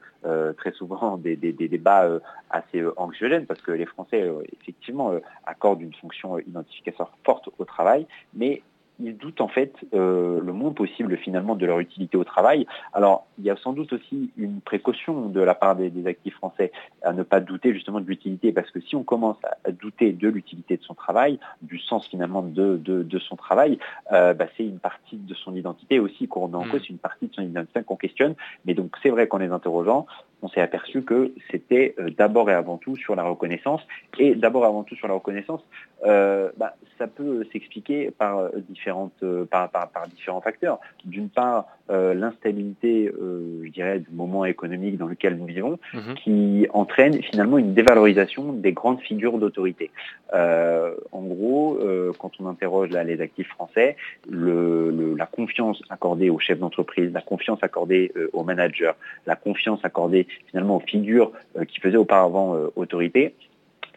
[0.56, 2.08] très souvent des, des, des débats
[2.50, 4.28] assez anxiogènes parce que les Français,
[4.60, 5.12] effectivement,
[5.46, 8.62] accordent une fonction identificatoire forte au travail, mais
[9.02, 12.66] ils doutent en fait euh, le moins possible finalement de leur utilité au travail.
[12.92, 16.72] Alors il y a sans doute aussi une précaution de la part des, actifs français
[17.02, 20.28] à ne pas douter justement de l'utilité parce que si on commence à douter de
[20.28, 23.78] l'utilité de son travail, du sens finalement de, de, son travail,
[24.12, 26.98] euh, bah, c'est une partie de son identité aussi qu'on remet en cause, c'est une
[26.98, 28.34] partie de son identité qu'on questionne.
[28.64, 30.06] Mais donc c'est vrai qu'en les interrogeant,
[30.42, 33.80] on s'est aperçu que c'était euh, d'abord et avant tout sur la reconnaissance.
[34.18, 35.62] Et d'abord et avant tout sur la reconnaissance,
[36.04, 40.78] euh, bah, ça peut s'expliquer par, euh, différentes, par, par, différents facteurs.
[41.04, 46.14] D'une part, l'instabilité, je dirais, du moment économique dans lequel nous vivons, mhm.
[46.14, 49.90] qui entraîne finalement une dévalorisation des grandes figures d'autorité.
[50.32, 51.78] en gros,
[52.18, 53.96] quand on interroge là, les actifs français,
[54.28, 58.92] le, la confiance accordée aux chefs d'entreprise, la confiance accordée aux managers,
[59.26, 63.34] la confiance accordée finalement aux figures euh, qui faisaient auparavant euh, autorité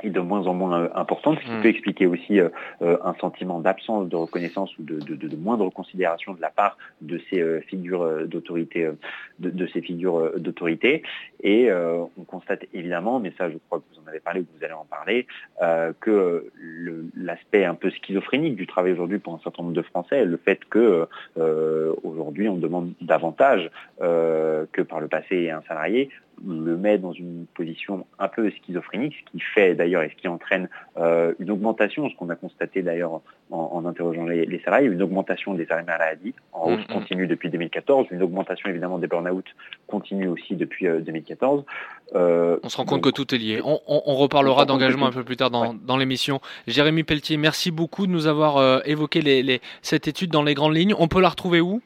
[0.01, 1.61] est de moins en moins euh, importante, ce qui hmm.
[1.61, 2.39] peut expliquer aussi
[2.81, 7.61] un sentiment d'absence de reconnaissance ou de, de, moindre considération de la part de ces
[7.61, 8.89] figures d'autorité,
[9.39, 11.03] de, ces figures d'autorité.
[11.41, 14.57] Et on constate évidemment, mais ça je crois que vous en avez parlé ou que
[14.57, 15.27] vous allez en parler,
[15.99, 16.51] que
[17.15, 20.63] l'aspect un peu schizophrénique du travail aujourd'hui pour un certain nombre de Français, le fait
[20.65, 21.07] que
[22.03, 26.09] aujourd'hui on demande davantage que par le passé un salarié,
[26.47, 30.27] le met dans une position un peu schizophrénique, ce qui fait d'ailleurs et ce qui
[30.27, 35.53] entraîne euh, une augmentation, ce qu'on a constaté d'ailleurs en, interrogeant les, salariés, une augmentation
[35.53, 36.93] des arrêts maladie en hausse mm-hmm.
[36.93, 39.45] continue depuis 2014, une augmentation évidemment des burn-out
[39.87, 41.63] continue aussi depuis 2014.
[42.15, 43.61] Euh, on se rend compte que tout est lié.
[43.63, 46.39] On, reparlera d'engagement un peu plus tard dans, l'émission.
[46.67, 50.93] Jérémy Pelletier, merci beaucoup de nous avoir évoqué les, cette étude dans les grandes lignes.
[50.97, 51.81] On peut la retrouver où?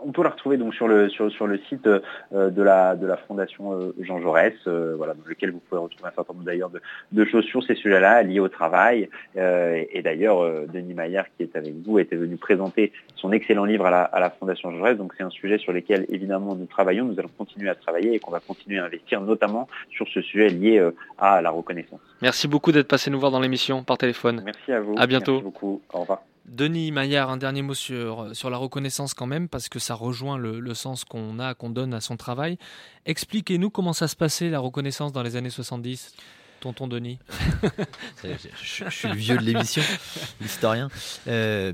[0.00, 3.06] On peut la retrouver donc sur le, sur, sur le site euh, de, la, de
[3.06, 6.44] la Fondation euh, Jean Jaurès, euh, voilà, dans lequel vous pouvez retrouver un certain nombre
[6.44, 6.80] d'ailleurs de,
[7.12, 9.08] de, choses sur ces sujets-là liés au travail.
[9.34, 13.90] et d'ailleurs, Denis Maillard, qui est avec vous, était venu présenter son excellent livre à
[13.90, 14.96] la, à la Fondation Jean Jaurès.
[14.96, 18.18] Donc c'est un sujet sur lequel évidemment nous travaillons, nous allons continuer à travailler et
[18.18, 20.82] qu'on va continuer à investir, notamment sur ce sujet lié
[21.18, 22.00] à la reconnaissance.
[22.22, 24.42] Merci beaucoup d'être passé nous voir dans l'émission par téléphone.
[24.44, 24.94] Merci à vous.
[24.96, 25.32] À bientôt.
[25.32, 25.82] Merci beaucoup.
[25.92, 26.22] Au revoir.
[26.48, 30.38] Denis Maillard, un dernier mot sur, sur la reconnaissance quand même, parce que ça rejoint
[30.38, 32.58] le, sens qu'on a, qu'on donne à son travail.
[33.04, 36.14] Expliquez-nous comment ça se passait la reconnaissance dans les années 70
[36.60, 37.18] Tonton Denis.
[38.24, 39.82] je, suis le vieux de l'émission,
[40.40, 40.88] l'historien.
[41.28, 41.72] Euh,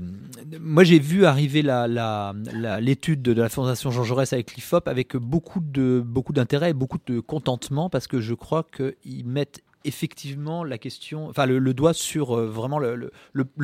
[0.59, 5.61] moi, j'ai vu arriver l'étude la, de la Fondation Jean Jaurès avec l'IFOP avec beaucoup
[5.61, 11.27] d'intérêt beaucoup et beaucoup de contentement parce que je crois qu'ils mettent effectivement la question,
[11.27, 13.11] enfin le, doigt sur euh, vraiment le,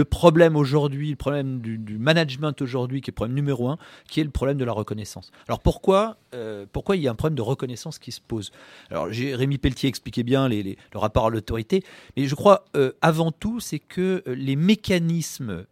[0.05, 3.77] problème aujourd'hui, le problème du, management aujourd'hui, qui est le problème numéro un,
[4.08, 5.32] qui est le problème de la reconnaissance.
[5.47, 8.51] Alors pourquoi, euh, pourquoi il y a un problème de reconnaissance qui se pose?
[8.89, 11.84] Alors Rémi Pelletier expliquait bien le rapport à l'autorité,
[12.17, 15.65] mais je crois euh, avant tout, c'est que les mécanismes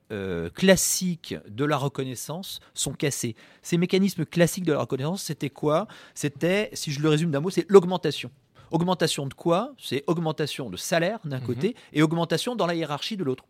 [0.53, 3.35] classiques de la reconnaissance sont cassés.
[3.61, 5.87] Ces mécanismes classiques de la reconnaissance, c'était quoi?
[6.15, 8.31] C'était, si je le résume d'un mot, c'est l'augmentation.
[8.71, 9.73] Augmentation de quoi?
[9.77, 11.45] C'est augmentation de salaire d'un mhm.
[11.45, 13.45] côté et augmentation dans la hiérarchie de l'autre.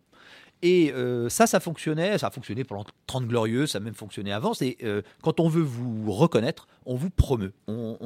[0.63, 4.31] Et euh, ça, ça fonctionnait, ça a fonctionné pendant 30 glorieux, ça a même fonctionné
[4.31, 4.53] avant.
[4.53, 7.97] C'est euh, quand on veut vous reconnaître, on vous promeut, on,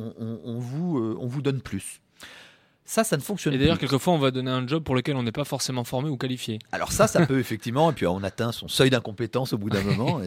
[0.60, 2.02] vous, euh, on vous donne plus.
[2.92, 3.56] Ça, ça ne fonctionne pas.
[3.56, 6.10] Et d'ailleurs, quelquefois, on va donner un job pour lequel on n'est pas forcément formé
[6.10, 6.60] ou qualifié.
[6.74, 9.82] Alors ça, ça peut effectivement, et puis on atteint son seuil d'incompétence au bout d'un
[9.82, 10.20] moment.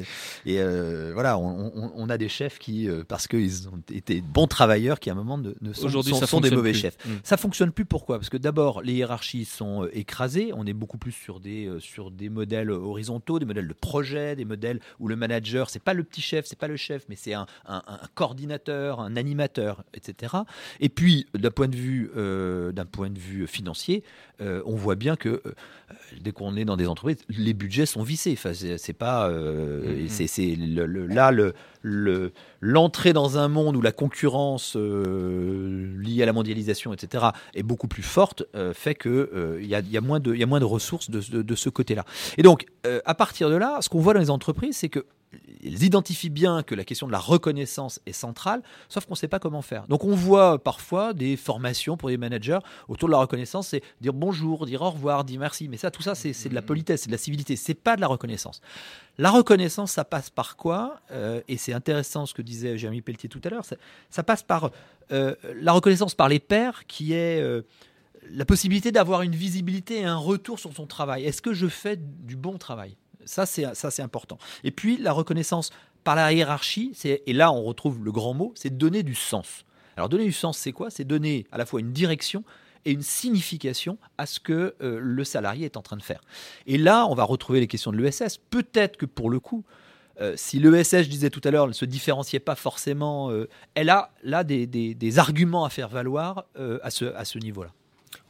[0.46, 4.98] Et, euh, voilà, on, a des chefs qui, euh, parce qu'ils ont été bons travailleurs,
[4.98, 6.96] qui à un moment ne, sont, Aujourd'hui, ça sont des mauvais chefs.
[7.02, 7.20] Ça mm.
[7.22, 7.84] Ça fonctionne plus.
[7.84, 8.16] Pourquoi?
[8.16, 10.52] Parce que d'abord, les hiérarchies sont euh, écrasées.
[10.54, 14.46] On est beaucoup plus sur des sur des modèles horizontaux, des modèles de projet, des
[14.46, 17.34] modèles où le manager, c'est pas le petit chef, c'est pas le chef, mais c'est
[17.34, 17.82] un, un,
[18.14, 20.32] coordinateur, un animateur, etc.
[20.80, 24.02] Et puis, d'un point de vue euh, d'un point de vue financier,
[24.40, 25.54] euh, on voit bien que euh,
[26.20, 28.32] dès qu'on est dans des entreprises, les budgets sont vissés.
[28.32, 30.26] Enfin, c'est pas, mm-hmm.
[30.26, 36.92] c'est le, là le l'entrée dans un monde où la concurrence liée à la mondialisation,
[36.92, 40.60] etc., est beaucoup plus forte, fait que il y, a, moins de, y a moins
[40.60, 42.04] de ressources de, de ce côté-là.
[42.38, 42.66] Et donc,
[43.04, 45.04] à partir de là, ce qu'on voit dans les entreprises, c'est que
[45.62, 49.28] ils identifient bien que la question de la reconnaissance est centrale, sauf qu'on ne sait
[49.28, 49.86] pas comment faire.
[49.88, 54.12] Donc on voit parfois des formations pour des managers autour de la reconnaissance, c'est dire
[54.12, 55.68] bonjour, dire au revoir, dire merci.
[55.68, 58.00] Mais ça, tout ça, c'est de la politesse, c'est de la civilité, c'est pas de
[58.00, 58.60] la reconnaissance.
[59.16, 61.00] La reconnaissance, ça passe par quoi?
[61.12, 63.64] Euh, Et c'est intéressant ce que disait Jérémy Pelletier tout à l'heure.
[64.10, 64.70] Ça, passe par
[65.12, 67.62] euh, la reconnaissance par les pairs, qui est euh,
[68.30, 71.24] la possibilité d'avoir une visibilité et un retour sur son travail.
[71.24, 72.96] Est-ce que je fais du bon travail?
[73.24, 74.38] Ça, c'est important.
[74.64, 75.70] Et puis, la reconnaissance
[76.04, 79.64] par la hiérarchie, et là, on retrouve le grand mot, c'est donner du sens.
[79.96, 80.90] Alors, donner du sens, c'est quoi?
[80.90, 82.44] C'est donner à la fois une direction
[82.84, 86.20] et une signification à ce que euh, le salarié est en train de faire.
[86.66, 88.38] Et là, on va retrouver les questions de l'ESS.
[88.50, 89.64] Peut-être que pour le coup,
[90.20, 93.90] euh, si l'ESS, je disais tout à l'heure, ne se différenciait pas forcément, euh, elle
[93.90, 96.46] a là des, arguments à faire valoir
[96.82, 97.70] à ce niveau-là.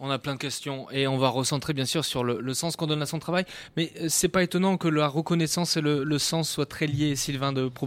[0.01, 2.87] On a plein de questions et on va recentrer bien sûr sur le, sens qu'on
[2.87, 3.45] donne à son travail.
[3.77, 7.53] Mais euh, c'est pas étonnant que la reconnaissance et le, sens soient très liés, Sylvain
[7.53, 7.87] de Pro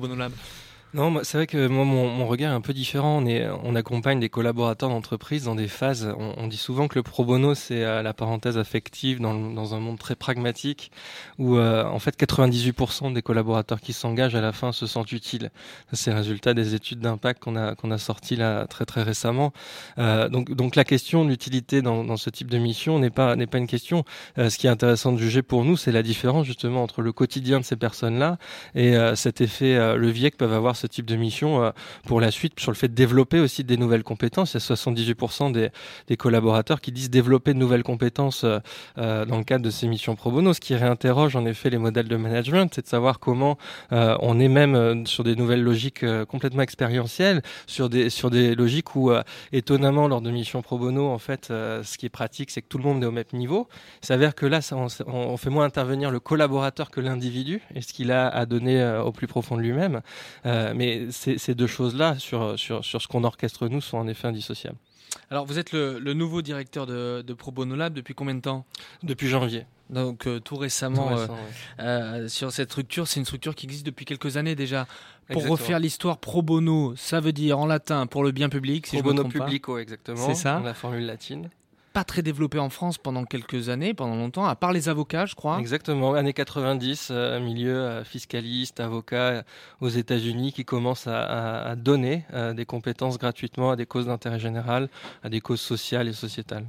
[0.94, 3.22] non, c'est vrai que moi, mon, regard est un peu différent.
[3.22, 6.14] On, est, on accompagne des collaborateurs d'entreprise dans des phases.
[6.18, 9.80] On, dit souvent que le pro bono, c'est euh, la parenthèse affective dans, dans, un
[9.80, 10.92] monde très pragmatique,
[11.40, 15.52] où euh, en fait 98% des collaborateurs qui s'engagent à la fin se sentent utiles.
[15.92, 19.52] C'est le résultat des études d'impact qu'on a qu'on a sorti là très très récemment.
[19.98, 23.36] Euh, donc donc la question de l'utilité dans, dans, ce type de mission n'est pas
[23.36, 24.06] n'est pas une question.
[24.38, 27.12] Euh, ce qui est intéressant de juger pour nous, c'est la différence justement entre le
[27.12, 28.38] quotidien de ces personnes-là
[28.74, 31.72] et cet effet levier que peuvent avoir ce type de mission euh,
[32.06, 34.54] pour la suite, sur le fait de développer aussi des nouvelles compétences.
[34.54, 38.60] Il y a 78% des, collaborateurs qui disent développer de nouvelles compétences euh,
[38.98, 41.78] euh, dans le cadre de ces missions pro bono, ce qui réinterroge en effet les
[41.78, 43.58] modèles de management, c'est de savoir comment
[43.92, 49.12] on est même sur des nouvelles logiques complètement expérientielles, sur des, sur des logiques où,
[49.52, 52.78] étonnamment, lors de missions pro bono, en fait, ce qui est pratique, c'est que tout
[52.78, 53.68] le monde est au même niveau.
[54.04, 54.60] Il s'avère que là,
[55.08, 59.12] on, fait moins intervenir le collaborateur que l'individu et ce qu'il a à donner au
[59.12, 60.02] plus profond de lui-même.
[60.74, 64.78] Mais ces deux choses-là, sur, sur, sur ce qu'on orchestre nous, sont en effet indissociables.
[65.30, 68.66] Alors, vous êtes le, nouveau directeur de, de, Pro Bono Lab depuis combien de temps?
[69.04, 69.66] Depuis janvier.
[69.90, 71.28] Donc, euh, tout récemment, euh,
[71.80, 73.08] euh, sur cette structure.
[73.08, 74.88] C'est une structure qui existe depuis quelques années déjà.
[75.30, 78.88] Pour refaire l'histoire pro bono, ça veut dire en latin pour le bien public.
[78.88, 80.26] Si pro bono publico, exactement.
[80.26, 80.62] C'est ça.
[80.64, 81.50] La formule latine
[81.98, 85.34] pas très développé en France pendant quelques années, pendant longtemps, à part les avocats, je
[85.34, 85.58] crois.
[85.60, 89.42] Exactement, années 90, euh, milieu euh, fiscaliste, avocat euh,
[89.82, 92.24] aux États-Unis qui commence à, donner
[92.56, 94.90] des compétences gratuitement à des causes d'intérêt général,
[95.24, 96.68] à des causes sociales et sociétales.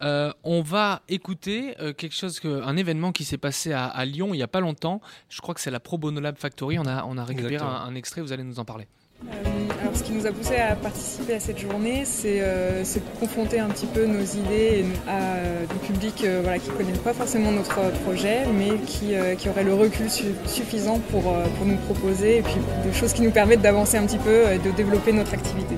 [0.00, 4.44] on va écouter quelque chose, que, un événement qui s'est passé à, Lyon il n'y
[4.44, 5.00] a pas longtemps.
[5.28, 6.78] Je crois que c'est la Pro Bono Lab Factory.
[6.78, 8.86] On a, on a récupéré un, extrait, vous allez nous en parler.
[9.28, 13.20] Euh, alors, ce qui nous a poussé à participer à cette journée, c'est euh, de
[13.20, 17.12] confronter un petit peu nos idées à euh, du public voilà, qui ne connaît pas
[17.12, 20.06] forcément notre projet, mais qui, qui aurait le recul
[20.46, 24.18] suffisant pour, pour nous proposer et puis des choses qui nous permettent d'avancer un petit
[24.18, 25.76] peu et de développer notre activité.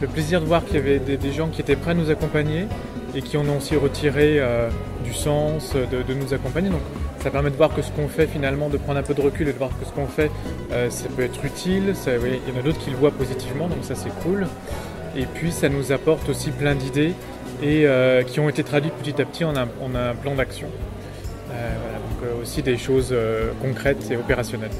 [0.00, 2.66] Le plaisir de voir qu'il y avait des, gens qui étaient prêts à nous accompagner
[3.14, 4.40] et qui en ont aussi retiré
[5.04, 6.68] du sens de, de nous accompagner.
[6.68, 6.82] Donc,
[7.20, 9.48] ça permet de voir que ce qu'on fait finalement, de prendre un peu de recul
[9.48, 10.30] et de voir que ce qu'on fait,
[10.72, 11.94] euh, ça peut être utile.
[12.06, 14.46] il y en a d'autres qui le voient positivement, donc ça c'est cool.
[15.16, 17.14] Et puis ça nous apporte aussi plein d'idées
[17.62, 20.68] et euh, qui ont été traduites petit à petit en un, un plan d'action.
[21.50, 23.14] Euh, voilà, donc aussi des choses
[23.60, 24.70] concrètes et opérationnelles.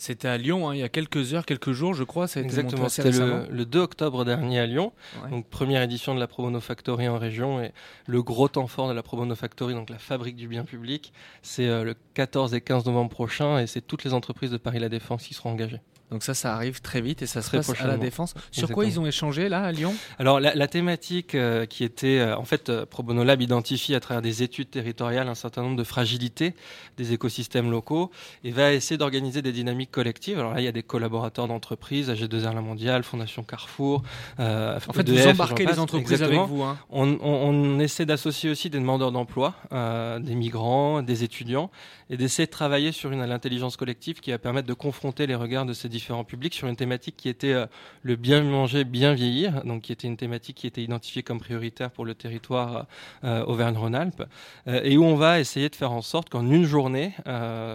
[0.00, 2.26] C'était à Lyon, hein, il y a quelques heures, quelques jours, je crois.
[2.26, 4.94] Ça Exactement, c'était le, 2 octobre dernier à Lyon.
[5.28, 7.62] Donc, première édition de la Pro Factory en région.
[7.62, 7.72] Et
[8.06, 11.68] le gros temps fort de la Pro Factory, donc la fabrique du bien public, c'est
[11.68, 13.58] euh, le 14 et 15 novembre prochain.
[13.58, 15.80] Et c'est toutes les entreprises de Paris La Défense qui seront engagées.
[16.10, 18.34] Donc ça, ça arrive très vite et ça se passe à la défense.
[18.50, 19.94] Sur quoi ils ont échangé là à Lyon?
[20.18, 24.00] Alors la, thématique euh, qui était, euh, en fait, euh, Pro Bono Lab identifie à
[24.00, 26.54] travers des études territoriales un certain nombre de fragilités
[26.96, 28.10] des écosystèmes locaux
[28.44, 30.38] et va essayer d'organiser des dynamiques collectives.
[30.38, 34.02] Alors là, il y a des collaborateurs d'entreprises, AG2R La Mondiale, Fondation Carrefour.
[34.38, 36.62] en fait, vous embarquez les entreprises avec vous.
[36.62, 36.78] Hein.
[36.90, 41.70] On, on, essaie d'associer aussi des demandeurs d'emploi, des migrants, des étudiants
[42.10, 45.66] et d'essayer de travailler sur une l'intelligence collective qui va permettre de confronter les regards
[45.66, 47.66] de ces différents publics sur une thématique qui était euh,
[48.02, 51.90] le bien manger, bien vieillir, donc qui était une thématique qui était identifiée comme prioritaire
[51.90, 52.86] pour le territoire
[53.24, 54.22] euh, Auvergne-Rhône-Alpes,
[54.68, 57.14] euh, et où on va essayer de faire en sorte qu'en une journée,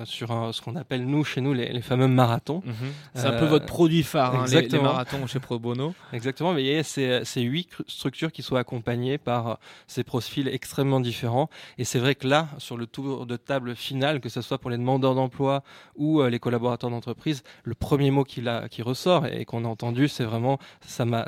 [0.05, 2.73] sur ce qu'on appelle nous chez nous les, fameux marathons, mhm.
[3.13, 5.93] c'est un peu votre produit phare, hein, les, marathons chez Pro Bono.
[6.13, 10.47] Exactement, mais il y a ces, ces huit structures qui sont accompagnées par ces profils
[10.47, 14.41] extrêmement différents, et c'est vrai que là, sur le tour de table final, que ce
[14.41, 15.63] soit pour les demandeurs d'emploi
[15.95, 20.57] ou les collaborateurs d'entreprise, le premier mot qui, ressort et qu'on a entendu, c'est vraiment
[20.81, 21.25] ça m'a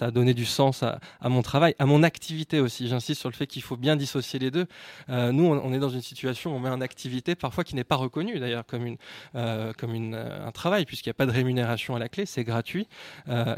[0.00, 2.88] a donné du sens à, mon travail, à mon activité aussi.
[2.88, 4.66] J'insiste sur le fait qu'il faut bien dissocier les deux.
[5.08, 7.84] Euh, nous, on, est dans une situation où on met une activité parfois qui n'est
[7.84, 8.96] pas reconnue d'ailleurs comme
[9.34, 12.88] euh, euh, un travail puisqu'il n'y a pas de rémunération à la clé, c'est gratuit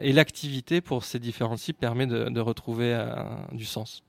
[0.00, 2.98] et l'activité pour ces différents sites permet de, retrouver
[3.52, 4.02] du sens.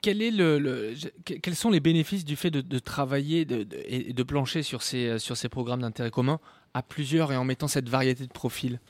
[0.00, 3.46] Quels sont les bénéfices du fait de, travailler
[3.86, 6.40] et de plancher sur ces programmes d'intérêt commun?
[6.78, 8.80] À plusieurs et en mettant cette variété de profils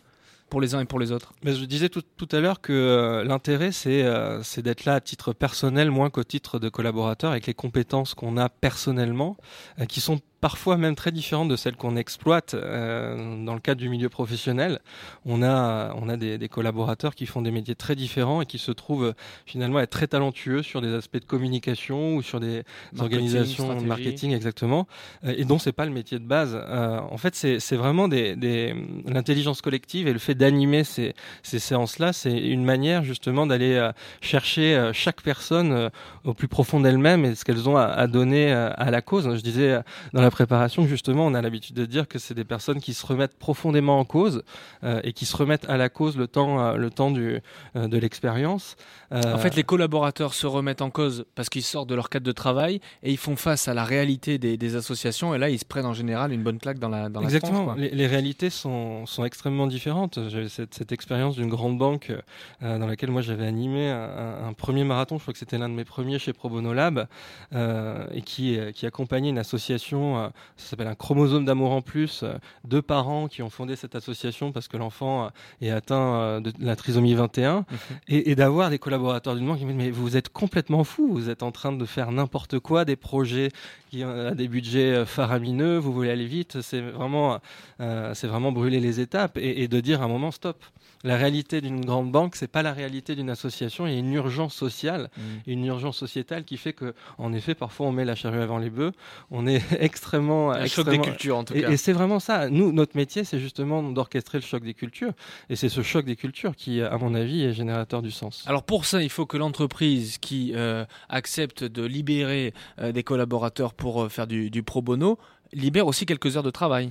[0.49, 1.33] pour les uns et pour les autres.
[1.43, 5.01] Mais Je disais tout, à l'heure que euh, l'intérêt, c'est euh, c'est d'être là à
[5.01, 9.37] titre personnel moins qu'au titre de collaborateur, avec les compétences qu'on a personnellement,
[9.79, 13.81] euh, qui sont parfois même très différentes de celles qu'on exploite euh, dans le cadre
[13.81, 14.81] du milieu professionnel.
[15.25, 18.59] On a, on a des, des, collaborateurs qui font des métiers très différents et qui
[18.59, 19.15] se trouvent
[19.47, 22.63] finalement être très talentueux sur des aspects de communication ou sur des
[22.99, 24.87] organisations de marketing exactement,
[25.25, 26.55] euh, et dont c'est pas le métier de base.
[26.55, 28.75] Euh, en fait, c'est vraiment des, des
[29.07, 34.91] l'intelligence collective et le fait d'animer ces, ces séances-là, c'est une manière justement d'aller chercher
[34.93, 35.91] chaque personne
[36.25, 39.35] au plus profond d'elle-même et ce qu'elles ont à, à donner à la cause.
[39.35, 39.79] Je disais
[40.13, 43.07] dans la préparation, justement, on a l'habitude de dire que c'est des personnes qui se
[43.07, 44.43] remettent profondément en cause
[44.85, 47.41] euh, et qui se remettent à la cause le temps, euh, le temps du,
[47.77, 48.77] euh, de l'expérience.
[49.11, 52.33] En fait, les collaborateurs se remettent en cause parce qu'ils sortent de leur cadre de
[52.33, 55.87] travail et ils font face à la réalité des, associations et là, ils se prennent
[55.87, 57.75] en général une bonne claque dans la dans Exactement.
[57.75, 60.19] les, réalités sont, sont extrêmement différentes.
[60.29, 62.13] J'avais cette, cette expérience d'une grande banque
[62.61, 65.17] dans laquelle moi j'avais animé un, premier marathon.
[65.17, 67.07] Je crois que c'était l'un de mes premiers chez Pro Bono Lab
[67.53, 72.35] et qui, qui accompagnait une association euh, ça s'appelle un chromosome d'amour en plus, euh,
[72.65, 75.29] deux parents qui ont fondé cette association parce que l'enfant euh,
[75.61, 77.65] est atteint de la trisomie 21, mhm.
[78.09, 81.31] et, d'avoir des collaborateurs d'une banque qui me disent mais vous êtes complètement fou, vous
[81.31, 83.51] êtes en train de faire n'importe quoi, des projets
[83.91, 87.41] qui ont des budgets faramineux, vous voulez aller vite, c'est vraiment,
[87.79, 90.63] c'est vraiment brûler les étapes et, et de dire à un moment stop
[91.05, 93.87] la réalité d'une grande banque, c'est pas la réalité d'une association.
[93.87, 95.23] Il y a une urgence sociale, mm.
[95.47, 98.71] une urgence sociétale qui fait que, en effet, parfois on met la charrue avant les
[98.71, 98.93] bœufs.
[99.31, 100.51] On est extrêmement extrêmement.
[100.51, 101.71] Un choc des cultures, en tout et, cas.
[101.71, 102.49] Et c'est vraiment ça.
[102.51, 105.13] Nous, notre métier, c'est justement d'orchestrer le choc des cultures.
[105.51, 108.45] Et c'est ce choc des cultures qui, à mon avis, est générateur du sens.
[108.47, 113.75] Alors pour ça, il faut que l'entreprise qui euh, accepte de libérer euh, des collaborateurs
[113.79, 115.19] pour euh, faire du, pro bono
[115.55, 116.91] libère aussi quelques heures de travail.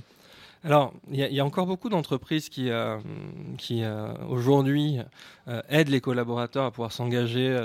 [0.64, 2.98] Alors, il y, a- encore beaucoup d'entreprises qui, euh,
[3.58, 4.98] qui euh, aujourd'hui
[5.68, 7.56] aident les collaborateurs à pouvoir s'engager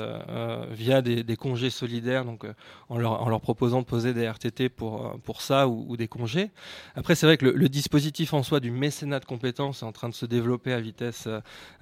[0.69, 2.45] via des, congés solidaires, donc
[2.89, 6.51] en, leur, proposant de poser des RTT pour, pour ça ou, des congés.
[6.95, 10.09] Après, c'est vrai que le, dispositif en soi du mécénat de compétences est en train
[10.09, 11.27] de se développer à vitesse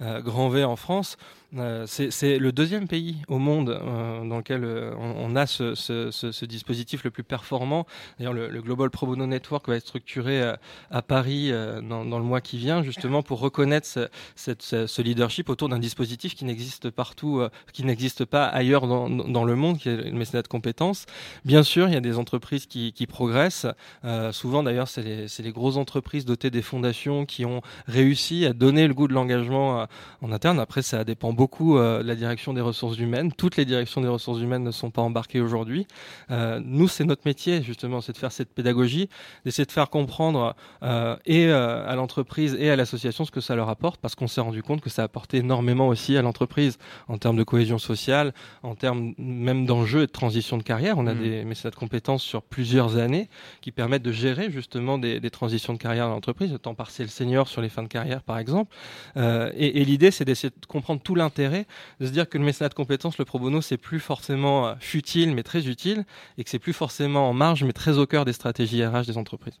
[0.00, 1.18] grand V en France.
[1.58, 7.04] Euh, c'est le deuxième pays au monde euh, dans lequel euh, on, a ce, dispositif
[7.04, 7.86] le plus performant.
[8.18, 10.42] D'ailleurs, le, Global Pro Bono Network va être structuré
[10.90, 13.88] à Paris dans, le mois qui vient, justement pour reconnaître
[14.36, 19.78] ce, leadership autour d'un dispositif qui n'existe partout, qui n'existe pas ailleurs dans, le monde,
[19.78, 21.06] qui est le mécénat de compétences.
[21.44, 23.66] Bien sûr, il y a des entreprises qui, progressent.
[24.30, 28.86] Souvent, d'ailleurs, c'est les, les grosses entreprises dotées des fondations qui ont réussi à donner
[28.86, 29.86] le goût de l'engagement
[30.20, 30.60] en interne.
[30.60, 33.32] Après, ça dépend beaucoup euh, de la direction des ressources humaines.
[33.32, 35.86] Toutes les directions des ressources humaines ne sont pas embarquées aujourd'hui.
[36.30, 39.08] Euh, nous, c'est notre métier, justement, c'est de faire cette pédagogie,
[39.44, 43.54] d'essayer de faire comprendre euh, et euh, à l'entreprise et à l'association ce que ça
[43.56, 46.78] leur apporte, parce qu'on s'est rendu compte que ça apportait énormément aussi à l'entreprise
[47.08, 50.98] en termes de cohésion sociale, en termes même d'enjeux et de transition de carrière.
[50.98, 51.22] On a Mhm.
[51.22, 53.28] des mécénats de compétences sur plusieurs années
[53.60, 57.08] qui permettent de gérer justement des, des transitions de carrière dans l'entreprise, le temps partiel
[57.08, 58.74] senior sur les fins de carrière par exemple.
[59.16, 62.44] Euh, et et l'idée, c'est d'essayer de comprendre tout l'intérêt, de se dire que le
[62.44, 66.04] mécénat de compétences, le pro bono, c'est plus forcément euh, futile mais très utile,
[66.38, 69.18] et que c'est plus forcément en marge mais très au cœur des stratégies RH des
[69.18, 69.58] entreprises.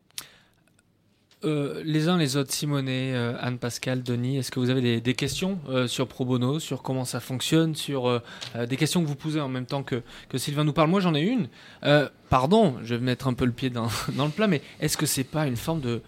[1.44, 5.58] Euh, les uns les autres, Simonet, euh, Anne-Pascal, Denis, est-ce que vous avez des, questions
[5.88, 8.22] sur Pro Bono, sur comment ça fonctionne, sur
[8.56, 10.02] des questions que vous posez en même temps que,
[10.36, 10.88] Sylvain nous parle?
[10.88, 11.48] Moi, j'en ai une.
[12.30, 15.24] Pardon, je vais mettre un peu le pied dans, le plat, mais est-ce que c'est
[15.24, 16.00] pas une forme de,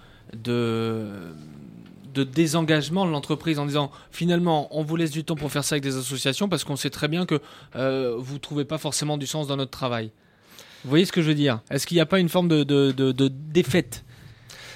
[2.15, 5.75] de désengagement de l'entreprise en disant finalement, on vous laisse du temps pour faire ça
[5.75, 7.41] avec des associations parce qu'on sait très bien que
[7.77, 10.11] euh, vous trouvez pas forcément du sens dans notre travail.
[10.85, 11.61] Vous voyez ce que je veux dire?
[11.71, 14.05] Est-ce qu'il n'y a pas une forme de, de, de, défaite?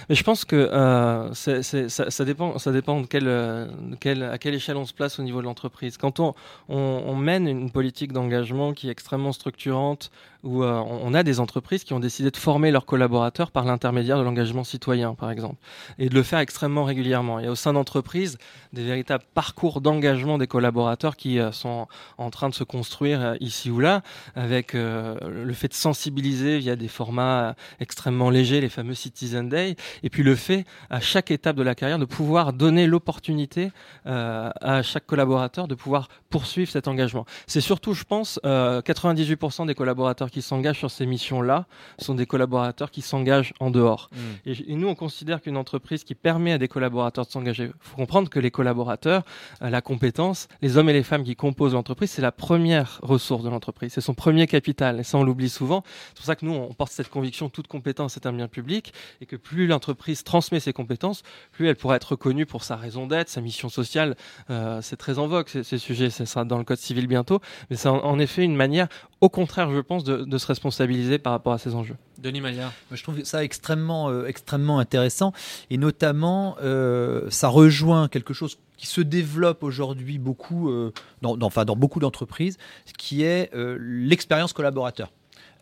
[0.08, 4.94] Mais je pense que euh, ça, ça dépend, ça dépend à quelle échelle on se
[4.94, 5.98] place au niveau de l'entreprise.
[5.98, 6.34] Quand on,
[6.68, 10.10] on mène une politique d'engagement qui est extrêmement structurante,
[10.44, 14.18] où euh, on a des entreprises qui ont décidé de former leurs collaborateurs par l'intermédiaire
[14.18, 15.56] de l'engagement citoyen, par exemple,
[15.98, 17.38] et de le faire extrêmement régulièrement.
[17.38, 18.38] Il y a au sein d'entreprises
[18.72, 23.34] des véritables parcours d'engagement des collaborateurs qui euh, sont en train de se construire euh,
[23.40, 24.02] ici ou là,
[24.34, 30.10] avec le fait de sensibiliser via des formats extrêmement légers, les fameux Citizen Day, et
[30.10, 33.70] puis le fait à chaque étape de la carrière de pouvoir donner l'opportunité
[34.04, 37.24] à chaque collaborateur de pouvoir poursuivre cet engagement.
[37.46, 41.66] C'est surtout, je pense, euh, 98% des collaborateurs qui s'engagent sur ces missions-là
[41.98, 44.10] sont des collaborateurs qui s'engagent en dehors.
[44.12, 44.18] Mm.
[44.50, 47.72] Et, et nous, on considère qu'une entreprise qui permet à des collaborateurs de s'engager, il
[47.80, 49.22] faut comprendre que les collaborateurs,
[49.62, 53.42] euh, la compétence, les hommes et les femmes qui composent l'entreprise, c'est la première ressource
[53.42, 55.00] de l'entreprise, c'est son premier capital.
[55.00, 55.82] Et ça, on l'oublie souvent.
[56.08, 58.92] C'est pour ça que nous, on porte cette conviction, toute compétence est un bien public,
[59.20, 63.06] et que plus l'entreprise transmet ses compétences, plus elle pourra être reconnue pour sa raison
[63.06, 64.16] d'être, sa mission sociale.
[64.50, 67.40] Euh, c'est très en vogue, ces, ces sujets, ça sera dans le Code civil bientôt,
[67.70, 68.88] mais c'est en, en effet une manière,
[69.20, 71.96] au contraire, je pense, de, de se responsabiliser par rapport à ces enjeux.
[72.18, 72.72] Denis Maillard.
[72.90, 75.32] Je trouve ça extrêmement, euh, extrêmement intéressant.
[75.70, 81.46] Et notamment, euh, ça rejoint quelque chose qui se développe aujourd'hui beaucoup, euh, dans, dans-
[81.48, 82.58] enfin, dans beaucoup d'entreprises,
[82.96, 85.10] qui est euh, l'expérience collaborateur.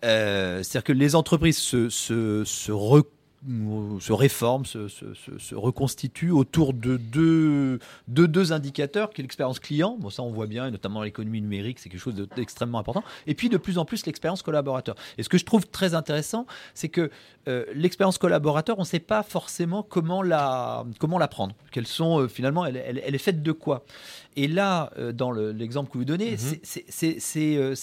[0.05, 3.05] Euh, C'est-à-dire que les entreprises se, se, se, re-
[4.01, 7.79] se réforment, se, se- se- reconstituent autour de deux,
[8.09, 11.41] de deux indicateurs, qui est l'expérience client, bon ça on voit bien, et notamment l'économie
[11.41, 14.97] numérique, c'est quelque chose de- d'extrêmement important, et puis de plus en plus l'expérience collaborateur.
[15.19, 17.11] Et ce que je trouve très intéressant, c'est que
[17.49, 21.55] euh, l'expérience collaborateur, on ne sait pas forcément comment la, comment la prendre.
[21.71, 23.85] Quelles sont, euh, finalement, elle, elle- elle est faite de quoi
[24.35, 27.75] Et là, euh, dans le- l'exemple que vous donnez, c'est- c'est- euh,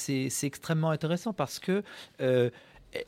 [0.44, 1.84] extrêmement intéressant parce que
[2.22, 2.50] euh,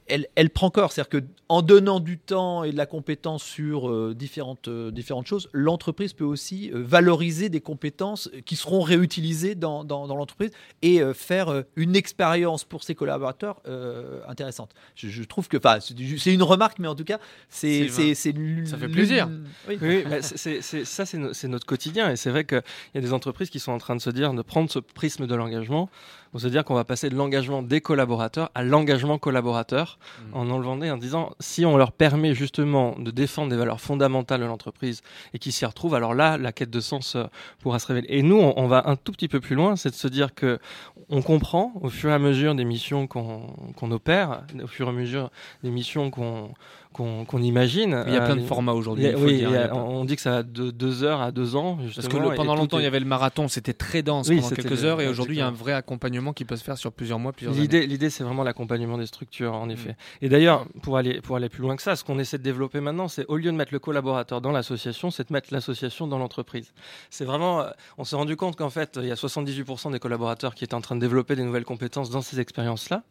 [0.07, 0.91] elle, elle prend corps.
[0.91, 5.49] C'est-à-dire qu'en donnant du temps et de la compétence sur euh, différentes, euh, différentes choses,
[5.53, 11.01] l'entreprise peut aussi euh, valoriser des compétences qui seront réutilisées dans, dans- dans l'entreprise et
[11.01, 14.71] euh, faire euh, une expérience pour ses collaborateurs euh, intéressante.
[14.95, 17.19] Je, je trouve que, enfin, c'est une remarque, mais en tout cas,
[17.49, 17.87] c'est
[18.67, 19.27] Ça fait plaisir.
[19.67, 20.03] Oui, oui,
[20.61, 22.11] c'est- ça, c'est no- c'est notre quotidien.
[22.11, 22.61] Et c'est vrai qu'il
[22.95, 25.27] y a des entreprises qui sont en train de se dire, de prendre ce prisme
[25.27, 25.89] de l'engagement.
[26.35, 30.37] On se dire qu'on va passer de l'engagement des collaborateurs à l'engagement collaborateur Mmh.
[30.37, 34.41] en enlevant des, en disant si on leur permet justement de défendre des valeurs fondamentales
[34.41, 35.01] de l'entreprise
[35.33, 37.25] et qu'ils s'y retrouvent, alors là, la quête de sens euh,
[37.59, 38.07] pourra se révéler.
[38.09, 40.33] Et nous, on, on va un tout petit peu plus loin, c'est de se dire
[40.33, 40.59] que
[41.09, 44.89] on comprend au fur et à mesure des missions qu'on qu'on opère, au fur et
[44.89, 45.29] à mesure
[45.63, 46.51] des missions qu'on
[46.95, 48.03] qu'on imagine.
[48.07, 50.15] Il y a plein de Euh, formats aujourd'hui, a- Oui, dire, a- a on dit
[50.15, 51.77] que ça va de deux heures à deux ans.
[51.93, 54.37] Parce que le- pendant longtemps, est- il y avait le marathon, c'était très dense Oui,
[54.37, 56.77] pendant quelques heures, et aujourd'hui, il y a un vrai accompagnement qui peut se faire
[56.77, 57.61] sur plusieurs mois, plusieurs années.
[57.63, 59.91] L'idée, l'idée, c'est vraiment l'accompagnement des structures, en effet.
[59.91, 60.25] Mm.
[60.25, 62.79] Et d'ailleurs, pour aller, pour aller plus loin que ça, ce qu'on essaie de développer
[62.79, 66.17] maintenant, c'est au lieu de mettre le collaborateur dans l'association, c'est de mettre l'association dans
[66.17, 66.73] l'entreprise.
[67.09, 70.55] C'est vraiment, euh, on s'est rendu compte qu'en fait, il y a 78% des collaborateurs
[70.55, 73.03] qui étaient en train de développer des nouvelles compétences dans ces expériences-là,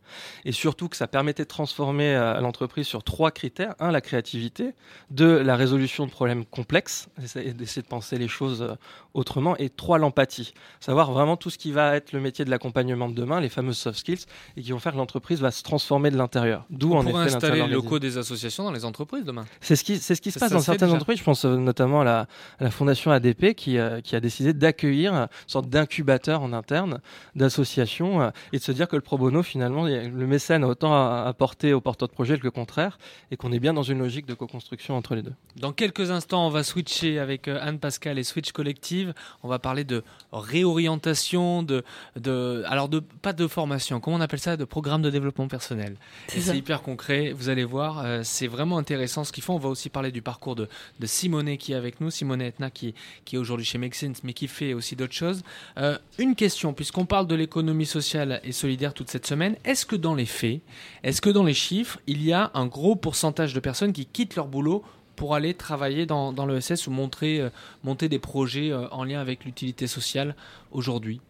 [0.44, 3.73] et surtout que ça permettait de transformer euh, l'entreprise sur trois critères.
[3.78, 4.74] Un, la créativité.
[5.10, 8.74] Deux, la résolution de problèmes complexes, essayer d'essayer de penser les choses euh,
[9.14, 9.56] autrement.
[9.58, 10.54] Et trois, l'empathie.
[10.80, 13.78] Savoir vraiment tout ce qui va être le métier de l'accompagnement de demain, les fameuses
[13.78, 16.64] soft skills, et qui vont faire que l'entreprise va se transformer de l'intérieur.
[16.70, 19.44] D'où en effet installer les locaux des associations dans les entreprises demain.
[19.60, 20.96] C'est ce qui, c'est ce qui se passe dans certaines déjà.
[20.96, 21.18] entreprises.
[21.18, 22.18] Je pense euh, notamment à la,
[22.58, 27.00] à la fondation ADP qui, euh, qui a décidé d'accueillir une sorte d'incubateur en interne
[27.34, 30.94] d'associations euh, et de se dire que le pro bono, finalement, le mécène a autant
[30.94, 32.98] à apporter aux porteurs de projet que le contraire
[33.30, 35.32] et qu'on est bien dans une logique de co-construction entre les deux.
[35.56, 39.14] Dans quelques instants, on va switcher avec euh, Anne Pascal et Switch Collective.
[39.42, 40.04] On va parler de
[40.34, 41.82] réorientation, de,
[42.14, 45.96] de, alors de, pas de formation, comment on appelle ça, de programme de développement personnel.
[46.28, 49.54] C'est hyper concret, vous allez voir, euh, c'est vraiment intéressant ce qu'ils font.
[49.54, 50.68] On va aussi parler du parcours de,
[51.00, 52.94] de Simonet qui est avec nous, Simonet Etna qui,
[53.24, 55.42] qui est aujourd'hui chez Make Sense, mais qui fait aussi d'autres choses.
[55.78, 59.96] Euh, une question, puisqu'on parle de l'économie sociale et solidaire toute cette semaine, est-ce que
[59.96, 60.60] dans les faits,
[61.02, 64.36] est-ce que dans les chiffres, il y a un gros pourcentage de personnes qui quittent
[64.36, 64.84] leur boulot
[65.16, 67.50] pour aller travailler dans, dans l'ESS ou montrer, euh,
[67.82, 70.34] monter des projets euh, en lien avec l'utilité sociale
[70.72, 71.20] aujourd'hui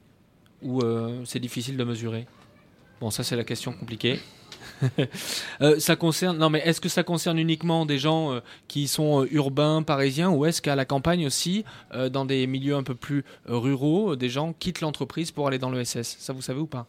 [0.62, 2.26] Ou euh, c'est difficile de mesurer?
[3.00, 4.18] Bon, ça c'est la question compliquée.
[5.78, 10.30] Ça concerne, non mais est-ce que ça concerne uniquement des gens qui sont urbains, parisiens,
[10.30, 11.64] ou est-ce qu'à la campagne aussi,
[12.10, 16.16] dans des milieux un peu plus ruraux, des gens quittent l'entreprise pour aller dans l'ESS
[16.18, 16.86] Ça vous savez ou pas?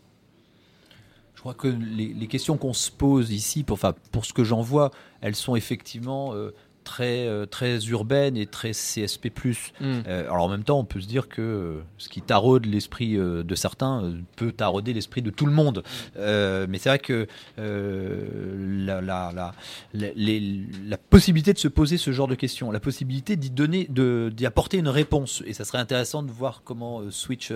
[1.36, 3.78] Je crois que les, les questions qu'on se pose ici, pour,
[4.12, 4.92] pour ce que j'en vois,
[5.26, 6.54] elles sont effectivement euh,
[6.86, 9.30] très, euh, très urbaines et très CSP+.
[9.30, 9.84] Mm.
[10.08, 13.16] Euh, alors en même temps, on peut se dire que euh, ce qui taraude l'esprit
[13.18, 15.84] de certains peut tarauder l'esprit de tout le monde.
[16.16, 17.28] Mais c'est vrai que
[17.58, 19.54] la, la, la,
[19.94, 23.88] la- les- la possibilité de se poser ce genre de questions, la possibilité d'y donner,
[23.90, 27.52] d'y apporter une réponse, et ça serait intéressant de voir comment Switch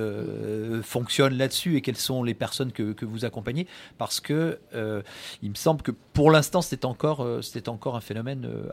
[0.84, 3.68] fonctionne là-dessus et quelles sont les personnes que, que vous accompagnez,
[3.98, 5.02] parce que euh,
[5.42, 7.26] il me semble que pour l'instant c'est encore,
[7.68, 8.68] encore un phénomène euh,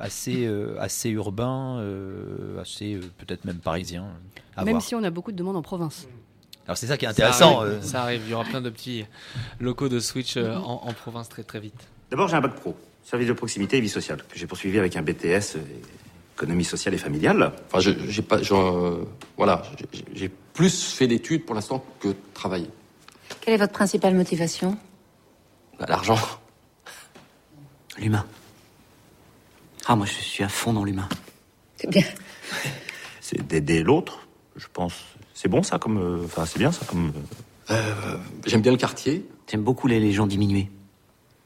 [0.46, 4.06] assez, euh, assez urbain, euh, assez euh, peut-être même parisien.
[4.56, 4.82] à Même voir.
[4.82, 6.06] si on a beaucoup de demandes en province.
[6.66, 7.60] Alors c'est ça qui est Ça intéressant.
[7.60, 7.82] arrive, euh.
[7.82, 9.04] Ça arrive, il y aura plein de petits
[9.60, 11.80] locaux de Switch euh, en, en province très très vite.
[12.10, 14.96] D'abord, j'ai un bac pro, service de proximité et vie sociale, que j'ai poursuivi avec
[14.96, 15.58] un BTS,
[16.36, 17.52] économie sociale et familiale.
[17.68, 19.04] Enfin, je, j'ai pas, euh,
[19.36, 22.70] voilà, j'ai- j'ai plus fait d'études pour l'instant que travailler.
[23.40, 24.76] Quelle est votre principale motivation?
[25.88, 26.18] L'argent.
[27.98, 28.24] L'humain.
[29.86, 31.08] Ah, moi, je suis à fond dans l'humain.
[31.76, 32.02] C'est bien.
[33.20, 34.26] C'est d'aider l'autre,
[34.56, 34.94] je pense.
[35.34, 35.98] C'est bon, ça, comme.
[35.98, 37.12] euh, Enfin, c'est bien, ça, comme.
[37.70, 38.16] Euh,
[38.46, 39.26] J'aime bien le quartier.
[39.50, 40.70] J'aime beaucoup les, les gens diminués.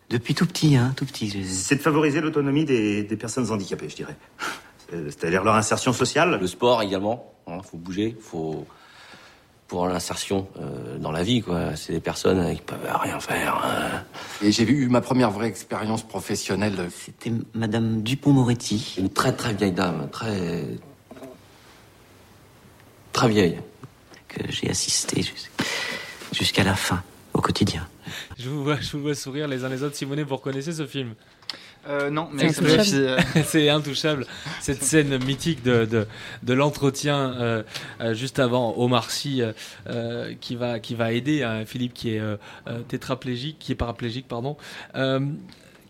[0.08, 1.44] Depuis tout petit, hein, tout petit.
[1.44, 4.16] C'est de favoriser l'autonomie des, des personnes handicapées, je dirais.
[4.90, 6.38] C'est- C'est-à-dire leur insertion sociale.
[6.40, 7.32] Le sport également.
[7.48, 8.66] Il faut bouger, faut
[9.70, 11.76] pour l'insertion euh, dans la vie, quoi.
[11.76, 13.54] C'est des personnes euh, qui peuvent rien faire.
[13.64, 14.02] hein.
[14.42, 16.88] Et j'ai eu ma première vraie expérience professionnelle.
[16.92, 18.96] C'était Madame Dupont-Moretti.
[18.98, 20.64] Une très très vieille dame, très
[23.12, 23.60] très vieille.
[24.26, 25.50] Que j'ai assisté jus-
[26.32, 27.02] jusqu'à la fin,
[27.32, 27.86] au quotidien.
[28.38, 29.94] Je vous vois, je vous vois sourire les uns les autres.
[29.96, 31.14] Simonet, vous reconnaissez ce film?
[31.88, 33.16] Euh, non, mais C'est intouchable.
[33.54, 34.26] euh, intouchable.
[34.60, 36.06] Cette scène mythique de, de,
[36.42, 37.62] de l'entretien euh,
[38.00, 39.42] euh, juste avant Omar Sy
[39.88, 42.22] euh, qui va qui va aider euh, Philippe qui est
[42.88, 44.56] tétraplégique, qui est paraplégique, pardon.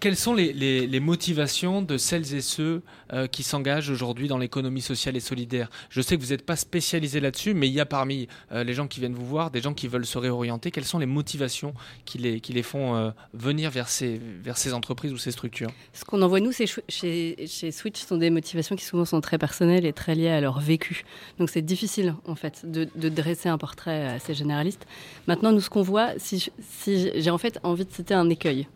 [0.01, 2.81] Quelles sont les, motivations de celles et ceux
[3.13, 5.69] euh, qui s'engagent aujourd'hui dans l'économie sociale et solidaire?
[5.91, 8.73] Je sais que vous n'êtes pas spécialisé là-dessus, mais il y a parmi euh, les
[8.73, 10.71] gens qui viennent vous voir des gens qui veulent se réorienter.
[10.71, 11.75] Quelles sont les motivations
[12.07, 15.71] qui les, qui les font euh, venir vers ces, vers ces entreprises ou ces structures?
[15.93, 19.85] Ce qu'on envoie nous, chez, chez Switch, sont des motivations qui souvent sont très personnelles
[19.85, 21.05] et très liées à leur vécu.
[21.39, 24.87] Donc c'est difficile en fait de, de dresser un portrait assez généraliste.
[25.27, 28.67] Maintenant, nous ce qu'on voit, si, si j'ai en fait envie de citer un écueil,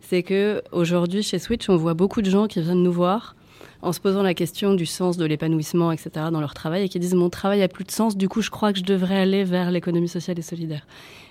[0.00, 3.34] c'est que aujourd'hui chez Switch, on voit beaucoup de gens qui viennent nous voir
[3.80, 6.98] en se posant la question du sens de l'épanouissement, etc., dans leur travail, et qui
[6.98, 9.44] disent mon travail a plus de sens, du coup je crois que je devrais aller
[9.44, 10.86] vers l'économie sociale et solidaire.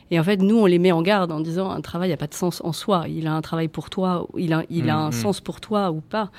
[0.09, 2.27] Et en fait, nous, on les met en garde en disant un travail n'a pas
[2.27, 3.05] de sens en soi.
[3.09, 5.13] Il a un travail pour toi, il a, il a Mm, un mm.
[5.13, 6.31] sens pour toi ou pas.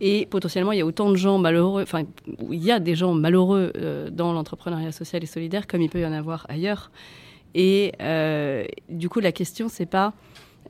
[0.00, 2.02] Et potentiellement, il y a autant de gens malheureux, enfin,
[2.50, 6.00] il y a des gens malheureux euh, dans l'entrepreneuriat social et solidaire comme il peut
[6.00, 6.90] y en avoir ailleurs.
[7.54, 10.12] Et euh, du coup, la question, c'est pas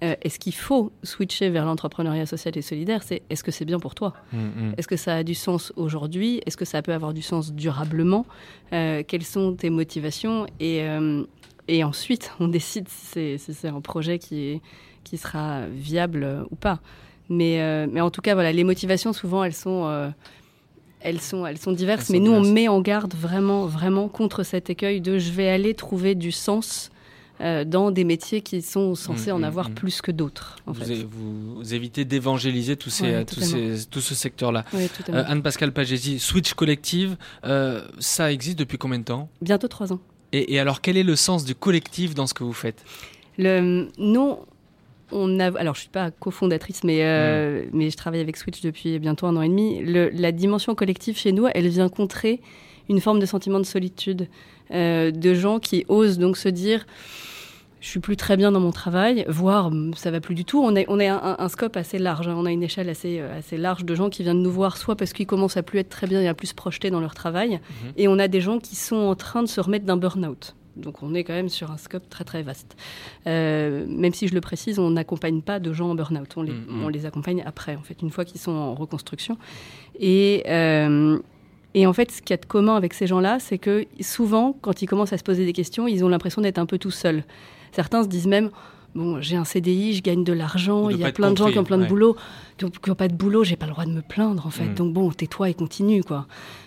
[0.02, 3.78] euh, est-ce qu'il faut switcher vers l'entrepreneuriat social et solidaire, c'est est-ce que c'est bien
[3.78, 4.74] pour toi Mm, mm.
[4.76, 8.26] Est-ce que ça a du sens aujourd'hui Est-ce que ça peut avoir du sens durablement
[8.72, 11.24] Euh, Quelles sont tes motivations et, euh,
[11.68, 14.60] et ensuite, on décide si c'est si un projet qui, est,
[15.04, 16.80] qui sera viable ou pas.
[17.30, 20.12] Mais, mais en tout cas, voilà, les motivations, souvent, elles sont,
[21.00, 22.10] elles sont, elles sont diverses.
[22.10, 25.30] Elles mais sont nous, on met en garde vraiment, vraiment contre cet écueil de je
[25.32, 26.90] vais aller trouver du sens
[27.40, 29.74] euh, dans des métiers qui sont censés Mm, en mm, avoir mm.
[29.74, 30.56] plus que d'autres.
[30.66, 30.92] En Vous, fait.
[30.92, 34.64] é- vous- vous évitez d'évangéliser tous ces, Ouais, tous ces, tout ce secteur-là.
[34.72, 34.88] Ouais.
[35.10, 39.28] Euh, Anne-Pascale Pagési, Switch Collective, euh, ça existe depuis combien de temps?
[39.42, 40.00] Bientôt trois ans.
[40.32, 42.84] et, et alors, quel est le sens du collectif dans ce que vous faites?
[43.38, 44.36] Le, nous,
[45.12, 48.98] on a, alors je suis pas cofondatrice, mais, euh, mais je travaille avec Switch depuis
[48.98, 49.80] bientôt un an et demi.
[49.84, 52.40] Le- la dimension collective chez nous, elle vient contrer
[52.88, 54.28] une forme de sentiment de solitude
[54.70, 56.84] de gens qui osent donc se dire
[57.80, 60.58] je suis plus très bien dans mon travail, voire mm, ça va plus du tout.
[60.64, 62.34] On a, on a un, un scope assez large, hein.
[62.34, 64.96] on a une échelle assez, euh, assez large de gens qui viennent nous voir, soit
[64.96, 67.14] parce qu'ils commencent à plus être très bien et à plus se projeter dans leur
[67.14, 67.60] travail,
[67.98, 70.54] et on a des gens qui sont en train de se remettre d'un burn-out.
[70.76, 72.74] Donc on est quand même sur un scope très très vaste.
[73.26, 76.52] Euh, même si je le précise, on n'accompagne pas de gens en burn-out, on les,
[76.52, 76.84] Mhm.
[76.84, 79.36] on les accompagne après, en fait, une fois qu'ils sont en reconstruction.
[80.00, 81.18] Et, euh,
[81.74, 84.56] et en fait, ce qu'il y a de commun avec ces gens-là, c'est que souvent,
[84.60, 86.92] quand ils commencent à se poser des questions, ils ont l'impression d'être un peu tout
[86.92, 87.24] seuls.
[87.72, 88.50] Certains se disent même,
[88.94, 91.58] bon, j'ai un CDI, je gagne de l'argent, il y a plein de gens qui
[91.58, 91.88] ont plein de ouais.
[91.88, 92.16] boulot,
[92.58, 94.66] qui n'ont pas de boulot, j'ai pas le droit de me plaindre en fait.
[94.66, 94.74] Mm.
[94.74, 96.26] Donc bon, tais-toi et continue quoi.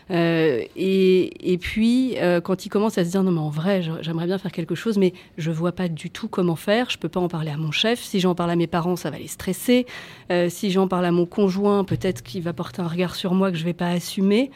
[0.09, 3.81] Euh, et, et puis euh, quand ils commencent à se dire non mais en vrai,
[4.01, 6.89] j'aimerais bien faire quelque chose, mais je vois pas du tout comment faire.
[6.89, 8.01] Je peux pas en parler à mon chef.
[8.01, 9.85] Si j'en parle à mes parents, ça va les stresser.
[10.31, 13.51] Euh, si j'en parle à mon conjoint, peut-être qu'il va porter un regard sur moi
[13.51, 14.51] que je vais pas assumer.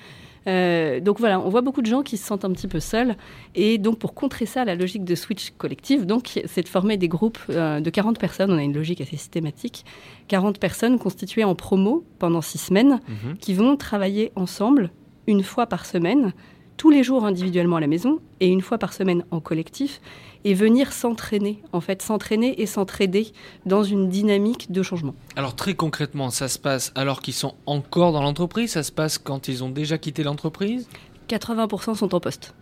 [0.47, 3.15] Euh, donc voilà, on voit beaucoup de gens qui se sentent un petit peu seuls.
[3.55, 7.07] Et donc pour contrer ça, la logique de Switch collective, donc, c'est de former des
[7.07, 8.51] groupes euh, de 40 personnes.
[8.51, 9.85] On a une logique assez systématique.
[10.29, 13.37] 40 personnes constituées en promo pendant six semaines Mhm.
[13.37, 14.89] qui vont travailler ensemble
[15.27, 16.33] une fois par semaine,
[16.77, 20.01] tous les jours individuellement à la maison et une fois par semaine en collectif,
[20.43, 23.31] et venir s'entraîner, en fait, s'entraîner et s'entraider
[23.65, 25.13] dans une dynamique de changement.
[25.35, 28.71] Alors, très concrètement, ça se passe alors qu'ils sont encore dans l'entreprise?
[28.71, 30.89] Ça se passe quand ils ont déjà quitté l'entreprise?
[31.29, 32.55] 80% sont en poste.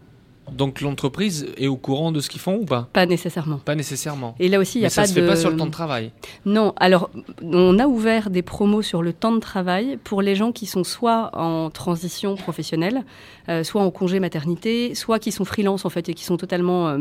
[0.52, 2.88] Donc, l'entreprise est au courant de ce qu'ils font ou pas?
[2.94, 3.58] Pas nécessairement.
[3.58, 4.36] Pas nécessairement.
[4.40, 5.58] Et là aussi, il y a Mais ça pas se fait de- pas sur le
[5.58, 6.12] temps de travail.
[6.46, 7.10] Non, alors
[7.44, 10.84] on a ouvert des promos sur le temps de travail pour les gens qui sont
[10.84, 13.04] soit en transition professionnelle,
[13.50, 16.90] euh, soit en congé maternité, soit qui sont freelance en fait et qui sont totalement
[16.90, 16.98] euh,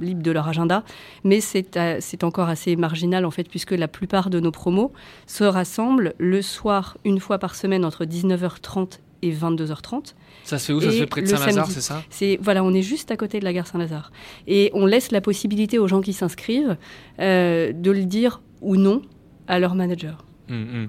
[0.00, 0.84] libres de leur agenda.
[1.24, 4.92] Mais c'est euh, c'est encore assez marginal en fait puisque la plupart de nos promos
[5.26, 10.14] se rassemblent le soir une fois par semaine entre 19h30 et 22h30.
[10.44, 12.72] Ça se fait où Ça se fait près de Saint-Lazare, c'est ça C'est voilà, on
[12.74, 14.12] est juste à côté de la gare Saint-Lazare
[14.46, 16.76] et on laisse la possibilité aux gens qui s'inscrivent
[17.20, 19.02] euh, de le dire ou non
[19.48, 20.24] à leur manager.
[20.50, 20.88] Hum, hum.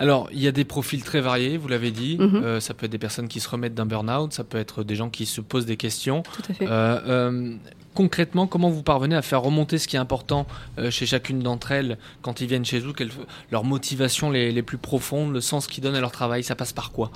[0.00, 2.16] Alors, il y a des profils très variés, vous l'avez dit.
[2.18, 2.36] Mhm.
[2.36, 4.94] Euh, ça peut être des personnes qui se remettent d'un burn-out, ça peut être des
[4.94, 6.22] gens qui se posent des questions.
[6.22, 6.66] Tout à fait.
[6.68, 7.56] Euh, euh,
[7.98, 10.46] concrètement, comment vous parvenez à faire remonter ce qui est important
[10.78, 13.10] euh, chez chacune d'entre elles quand ils viennent chez vous quelles,
[13.50, 16.72] Leurs motivations les, les plus profondes, le sens qu'ils donnent à leur travail, ça passe
[16.72, 17.10] par quoi?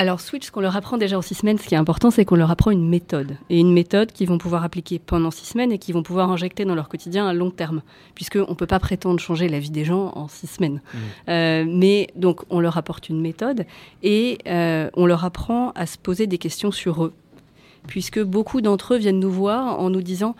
[0.00, 2.24] Alors Switch, ce qu'on leur apprend déjà en six semaines, ce qui est important, c'est
[2.24, 3.36] qu'on leur apprend une méthode.
[3.50, 6.64] Et une méthode qu'ils vont pouvoir appliquer pendant six semaines et qu'ils vont pouvoir injecter
[6.64, 7.82] dans leur quotidien à long terme.
[8.14, 10.80] Puisqu'on ne peut pas prétendre changer la vie des gens en six semaines.
[11.28, 13.66] Euh, mais donc on leur apporte une méthode
[14.04, 17.12] et euh, on leur apprend à se poser des questions sur eux.
[17.88, 20.36] Puisque beaucoup d'entre eux viennent nous voir en nous disant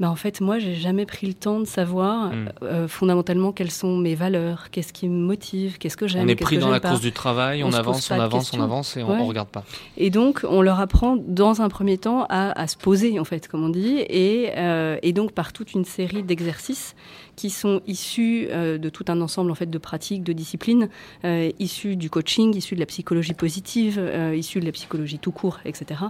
[0.00, 2.48] bah, en fait, moi, j'ai jamais pris le temps de savoir Mm.
[2.62, 6.24] euh, fondamentalement quelles sont mes valeurs, qu'est-ce qui me motive, qu'est-ce que j'aime.
[6.24, 6.90] On est pris que dans la pas.
[6.90, 9.16] course du travail, on, pose avance, on avance, on avance et on, Ouais.
[9.20, 9.64] on regarde pas.
[9.96, 13.48] Et donc, on leur apprend dans un premier temps à, à se poser, en fait,
[13.48, 16.94] comme on dit, et, euh, et donc par toute une série d'exercices
[17.36, 20.88] qui sont issus euh, de tout un ensemble en fait de pratiques, de disciplines,
[21.24, 25.32] euh, issus du coaching, issus de la psychologie positive, euh, issus de la psychologie tout
[25.32, 26.00] court, etc.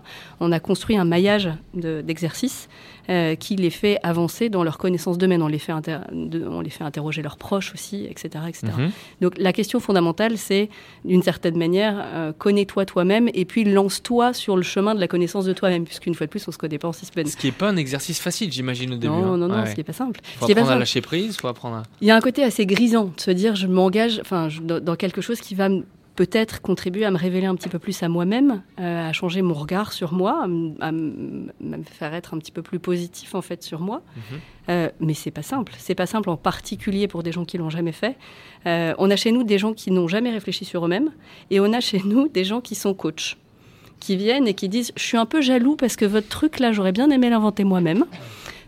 [0.40, 2.68] On a construit un maillage de- d'exercices
[3.38, 5.40] qui les fait avancer dans leur connaissance d'eux-mêmes.
[5.40, 5.72] On les fait
[6.12, 8.66] de- on les fait interroger leurs proches aussi, etc., etc.
[8.76, 8.90] Mhm.
[9.20, 10.68] Donc la question fondamentale, c'est
[11.04, 12.04] d'une certaine manière,
[12.38, 16.26] connais-toi toi-même et puis lance-toi sur le chemin de la connaissance de toi-même, puisqu'une fois
[16.26, 17.28] de plus, on se connaît pas en six semaines.
[17.28, 19.06] Ce qui est pas un exercice facile, j'imagine, au début.
[19.12, 19.36] Non, hein.
[19.36, 20.18] non, non, Ouais, ce qui est pas simple.
[20.24, 20.78] Faut Ce qui est pas à simple.
[20.80, 21.82] lâcher prise, faut apprendre à...
[22.00, 25.20] Il y a un côté assez grisant de se dire je m'engage enfin, dans, quelque
[25.20, 25.68] chose qui va
[26.16, 29.54] peut-être contribué à me révéler un petit peu plus à moi-même, euh, à changer mon
[29.54, 30.44] regard sur moi,
[30.80, 34.02] à, me faire être un petit peu plus positif en fait sur moi.
[34.68, 35.74] Euh, mais c'est pas simple.
[35.78, 38.16] C'est pas simple en particulier pour des gens qui l'ont jamais fait.
[38.66, 41.12] Euh, on a chez nous des gens qui n'ont jamais réfléchi sur eux-mêmes
[41.50, 43.36] et on a chez nous des gens qui sont coachs,
[44.00, 46.72] qui viennent et qui disent Je suis un peu jaloux parce que votre truc là,
[46.72, 48.06] j'aurais bien aimé l'inventer moi-même.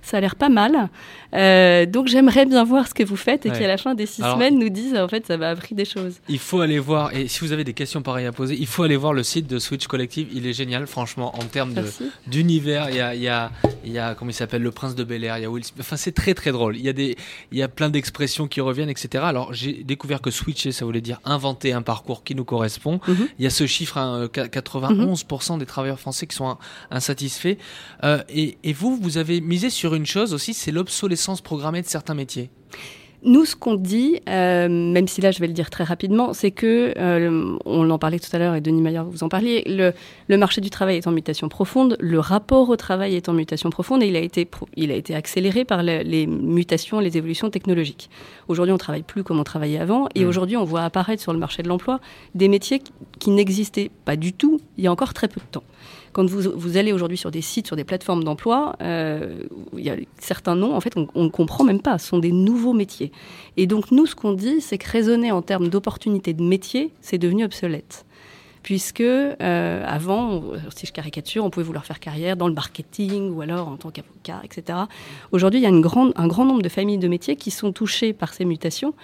[0.02, 0.88] Ça a l'air pas mal.
[1.34, 3.58] Euh, donc j'aimerais bien voir ce que vous faites et Ouais.
[3.58, 5.74] qui à la fin des six Alors- semaines nous disent en fait ça m'a appris
[5.74, 6.14] des choses.
[6.28, 8.82] Il faut aller voir, et si vous avez des questions pareilles à poser, il faut
[8.82, 10.28] aller voir le site de Switch Collective.
[10.32, 11.74] Il est génial, franchement, en termes
[12.26, 12.88] d'univers.
[12.88, 13.50] Il y a, il y, a,
[13.84, 15.62] il y a, comment il s'appelle, le prince de Bel Air, il y a Will.
[15.78, 16.76] Enfin, c'est très très drôle.
[16.76, 17.14] Il y a, des,
[17.52, 19.22] il y a plein d'expressions qui reviennent, etc.
[19.26, 23.00] Alors, j'ai découvert que switcher, ça voulait dire inventer un parcours qui nous correspond.
[23.06, 23.28] Mhm.
[23.38, 26.58] Il y a ce chiffre, hein, euh, 91% des travailleurs français qui sont in-
[26.90, 27.56] insatisfaits.
[28.04, 31.86] Euh, et, et vous, vous avez misé sur une chose aussi, c'est l'obsolescence programmée de
[31.88, 32.50] certains métiers.
[33.24, 36.52] Nous, ce qu'on dit, euh, même si là je vais le dire très rapidement, c'est
[36.52, 39.92] que, euh, on en parlait tout à l'heure et Denis Maillard, vous en parliez, le,
[40.28, 43.70] le marché du travail est en mutation profonde, le rapport au travail est en mutation
[43.70, 47.50] profonde et il a été, il a été accéléré par le- les mutations, les évolutions
[47.50, 48.08] technologiques.
[48.46, 50.28] Aujourd'hui, on travaille plus comme on travaillait avant et Mm.
[50.28, 51.98] aujourd'hui, on voit apparaître sur le marché de l'emploi
[52.36, 52.80] des métiers
[53.18, 55.64] qui n'existaient pas du tout il y a encore très peu de temps.
[56.12, 59.42] Quand vous, vous allez aujourd'hui sur des sites, sur des plateformes d'emploi, euh,
[59.76, 61.98] il y a certains noms, en fait, on ne comprend même pas.
[61.98, 63.12] Ce sont des nouveaux métiers.
[63.56, 67.18] Et donc, nous, ce qu'on dit, c'est que raisonner en termes d'opportunités de métier, c'est
[67.18, 68.04] devenu obsolète.
[68.62, 70.42] Puisque euh, avant,
[70.74, 73.90] si je caricature, on pouvait vouloir faire carrière dans le marketing ou alors en tant
[73.90, 74.80] qu'avocat, etc.
[75.32, 77.72] Aujourd'hui, il y a une grande, un grand nombre de familles de métiers qui sont
[77.72, 78.94] touchées par ces mutations.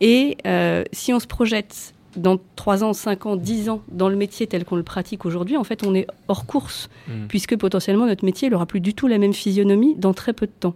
[0.00, 4.16] Et euh, si on se projette dans 3 ans, 5 ans, 10 ans dans le
[4.16, 7.26] métier tel qu'on le pratique aujourd'hui, en fait, on est hors course, Mm.
[7.28, 10.52] puisque potentiellement notre métier n'aura plus du tout la même physionomie dans très peu de
[10.58, 10.74] temps.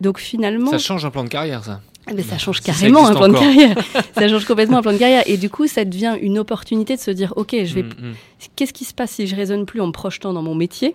[0.00, 1.80] Donc finalement, Ça change un plan de carrière, ça.
[2.06, 3.76] ah, mais ça change Si ça carrément un plan de carrière.
[4.14, 5.22] ça change complètement un plan de carrière.
[5.26, 7.82] Et du coup, ça devient une opportunité de se dire, OK, je vais...
[7.82, 8.14] Mm, mm.
[8.54, 10.94] Qu'est-ce qui se passe si je raisonne plus en me projetant dans mon métier,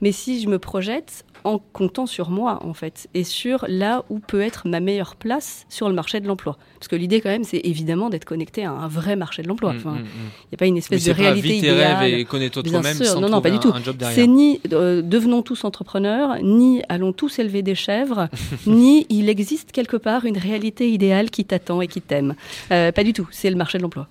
[0.00, 4.18] mais si je me projette en comptant sur moi, en fait, et sur là où
[4.18, 6.56] peut être ma meilleure place sur le marché de l'emploi.
[6.78, 9.72] Parce que l'idée, quand même, c'est évidemment d'être connecté à un vrai marché de l'emploi.
[9.72, 10.30] Mm, Enfin, mm, il mm.
[10.50, 11.96] n'y a pas une espèce de pas réalité vis tes idéale.
[11.96, 13.72] rêves et connais-toi Bien toi-même sûr, sans non, non, pas du tout.
[14.12, 18.28] C'est ni euh, devenons tous entrepreneurs, ni allons tous élever des chèvres,
[18.66, 22.34] ni il existe quelque part une réalité idéale qui t'attend et qui t'aime.
[22.70, 23.28] Euh, pas du tout.
[23.30, 24.08] C'est le marché de l'emploi.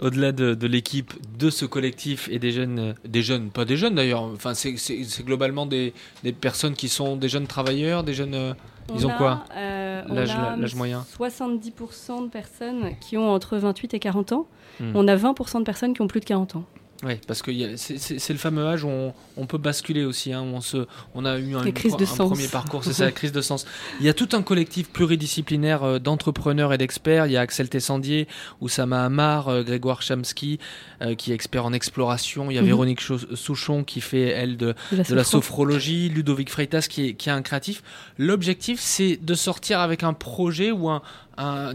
[0.00, 3.76] Au-delà de, de l'équipe, de ce collectif et des jeunes, euh, des jeunes, pas des
[3.76, 5.92] jeunes d'ailleurs, enfin c'est- c'est c'est globalement des,
[6.22, 8.34] des personnes qui sont des jeunes travailleurs, des jeunes.
[8.34, 8.52] euh,
[8.94, 13.16] ils On ont a, quoi euh, on L'âge a l'âge moyen 70% de personnes qui
[13.16, 14.46] ont entre 28 et 40 ans.
[14.80, 14.92] Hmm.
[14.94, 16.64] On a 20% de personnes qui ont plus de 40 ans.
[17.02, 20.34] Oui, parce que c'est- le fameux âge où on, on peut basculer aussi.
[20.34, 22.28] hein, où on, se, on a eu un, une- de un sens.
[22.30, 23.64] premier parcours, c'est ça, la crise de sens.
[24.00, 27.26] Il y a tout un collectif pluridisciplinaire euh, d'entrepreneurs et d'experts.
[27.26, 28.28] Il y a Axel Tessandier,
[28.60, 30.58] Oussama Hamar, euh, Grégoire Chamsky,
[31.00, 32.50] euh, qui est expert en exploration.
[32.50, 32.66] Il y a Mhm.
[32.66, 35.40] Véronique Souchon, qui fait, elle, de, De la de la sophro.
[35.40, 36.10] sophrologie.
[36.10, 37.82] Ludovic Freitas, qui est, qui est un créatif.
[38.18, 41.00] L'objectif, c'est de sortir avec un projet ou un-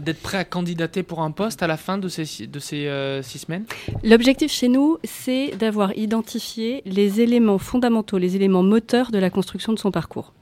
[0.00, 3.22] d'être prêt à candidater pour un poste à la fin de ces, de ces euh,
[3.22, 3.64] six semaines?
[4.04, 9.72] L'objectif chez nous, c'est d'avoir identifié les éléments fondamentaux, les éléments moteurs de la construction
[9.72, 10.32] de son parcours.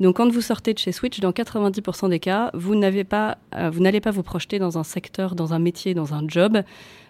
[0.00, 3.70] Donc, quand vous sortez de chez Switch, dans 90% des cas, vous n'avez pas, euh,
[3.70, 6.62] vous n'allez pas vous projeter dans un secteur, dans un métier, dans un job.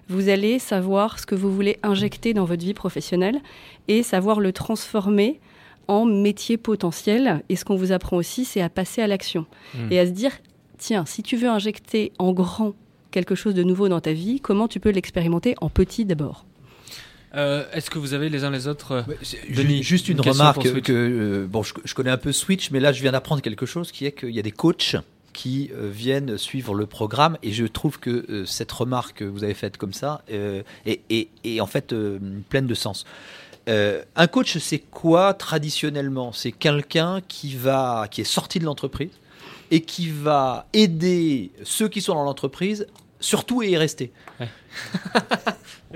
[0.08, 3.40] Vous allez savoir ce que vous voulez injecter dans votre vie professionnelle
[3.88, 5.38] et savoir le transformer
[5.86, 7.42] en métier potentiel.
[7.50, 9.44] Et ce qu'on vous apprend aussi, c'est à passer à l'action
[9.74, 9.92] Mm.
[9.92, 10.32] et à se dire
[10.78, 12.74] tiens, si tu veux injecter en grand
[13.10, 16.44] quelque chose de nouveau dans ta vie, comment tu peux l'expérimenter en petit d'abord?
[17.34, 19.02] Euh, Est-ce que vous avez les uns les autres euh,
[19.54, 22.80] Denis, Juste une, question remarque que, euh, bon, je, je connais un peu Switch, mais
[22.80, 24.96] là je viens d'apprendre quelque chose qui est qu'il y a des coachs
[25.34, 29.44] qui euh, viennent suivre le programme et je trouve que euh, cette remarque que vous
[29.44, 32.18] avez faite comme ça euh, est, est- est en fait euh,
[32.48, 33.04] pleine de sens.
[33.68, 36.32] Euh, un coach, c'est quoi traditionnellement?
[36.32, 39.10] C'est quelqu'un qui va, qui est sorti de l'entreprise
[39.70, 42.86] et qui va aider ceux qui sont dans l'entreprise,
[43.20, 44.12] surtout à y rester.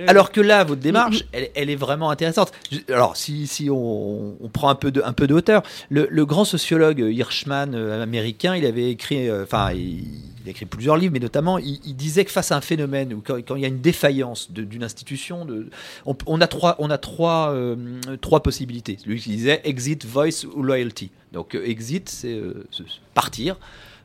[0.07, 2.51] Alors que là, votre démarche, elle, elle est vraiment intéressante.
[2.89, 6.27] Alors, si, si on, on prend un peu de, un peu de hauteur, le, le
[6.27, 10.05] grand sociologue Hirschman euh, américain, il avait écrit, euh, enfin, il,
[10.43, 13.13] il a écrit plusieurs livres, mais notamment, il, il disait que face à un phénomène
[13.13, 15.69] ou quand, quand il y a une défaillance d'une institution, de,
[16.07, 17.77] on, on a trois, on a trois, euh,
[18.23, 18.97] trois possibilités.
[19.05, 21.11] Lui qui disait exit, voice ou loyalty.
[21.33, 22.67] Donc, exit, c'est euh,
[23.13, 23.57] partir.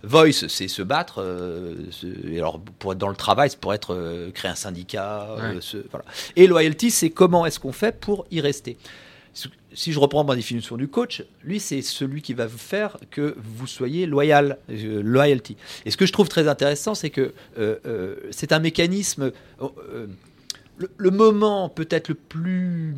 [0.03, 1.21] Voice, c'est se battre.
[1.21, 1.75] euh,
[2.29, 5.27] et alors, pour être dans le travail, c'est pour être euh, créer un syndicat.
[5.31, 5.61] euh, Ouais.
[5.61, 6.05] se- voilà.
[6.35, 8.77] Et loyalty, c'est comment est-ce qu'on fait pour y rester?
[9.73, 13.35] Si je reprends ma définition du coach, lui, c'est celui qui va vous faire que
[13.37, 15.55] vous soyez loyal, euh, loyalty.
[15.85, 19.31] Et ce que je trouve très intéressant, c'est que euh, euh, c'est un mécanisme.
[20.77, 22.95] le, le moment peut-être le plus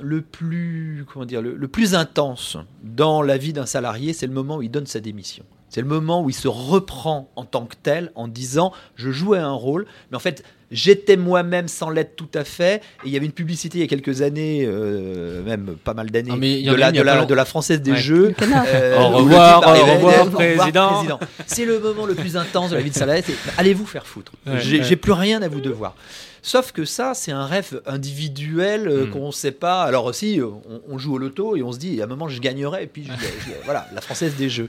[0.00, 4.32] le plus comment dire le, le plus intense dans la vie d'un salarié, c'est le
[4.32, 5.44] moment où il donne sa démission.
[5.74, 9.38] C'est le moment où il se reprend en tant que tel en disant je jouais
[9.38, 12.82] un rôle, mais en fait j'étais moi-même sans l'être tout à fait.
[13.04, 16.10] Et il y avait une publicité il y a quelques années, euh, même pas mal
[16.10, 17.96] d'années, Ah, de, a la, de, de française des Ouais.
[17.96, 18.34] jeux.
[18.42, 21.18] Euh, Au revoir, arrivait, au revoir, président.
[21.46, 23.22] C'est le moment le plus intense de la vie de salarié.
[23.26, 24.32] c'est Allez vous faire foutre.
[24.46, 24.96] Ouais, J'ai ouais.
[24.96, 25.94] plus rien à vous devoir.
[26.42, 29.10] Sauf que ça, c'est un rêve individuel euh, Mm.
[29.10, 29.82] qu'on ne sait pas.
[29.84, 32.40] Alors aussi, on, on joue au loto et on se dit, à un moment, je
[32.40, 32.82] gagnerai.
[32.82, 34.68] Et puis, je- je- voilà, la française des jeux.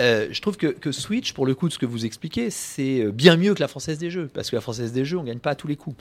[0.00, 3.00] Euh, je trouve que, que Switch, pour le coup de ce que vous expliquez, c'est
[3.04, 4.28] euh, bien mieux que la française des jeux.
[4.32, 5.96] Parce que la française des jeux, on gagne pas à tous les coups.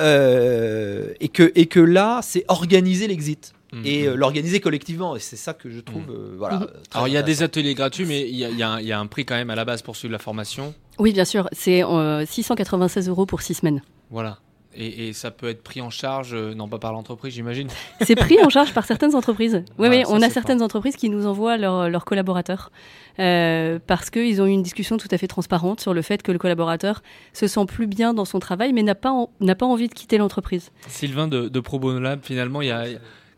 [0.00, 3.52] Euh, et, que, et que là, c'est organiser l'exit.
[3.72, 3.82] Mm.
[3.84, 5.16] Et euh, l'organiser collectivement.
[5.16, 6.04] Et c'est ça que je trouve.
[6.10, 6.66] euh, voilà, Mhm.
[6.66, 8.86] très Alors il y a des ateliers gratuits, mais il y a, y un- il
[8.86, 10.74] y a un prix quand même à la base pour suivre la formation.
[10.98, 11.48] Oui, bien sûr.
[11.52, 13.82] C'est euh, 696 euros pour six semaines.
[14.10, 14.38] Voilà.
[14.78, 17.68] Et, et ça peut être pris en charge, euh, non pas par l'entreprise, j'imagine.
[18.02, 19.64] C'est pris en charge par certaines entreprises.
[19.78, 22.70] Oui, Ah, oui, ça, on a certaines entreprises qui nous envoient leurs leurs collaborateurs
[23.18, 26.32] euh, parce qu'ils ont eu une discussion tout à fait transparente sur le fait que
[26.32, 27.02] le collaborateur
[27.32, 30.18] se sent plus bien dans son travail, mais n'a pas, en- pas envie de quitter
[30.18, 30.70] l'entreprise.
[30.88, 32.84] Sylvain de, de Pro Lab, finalement, il y a,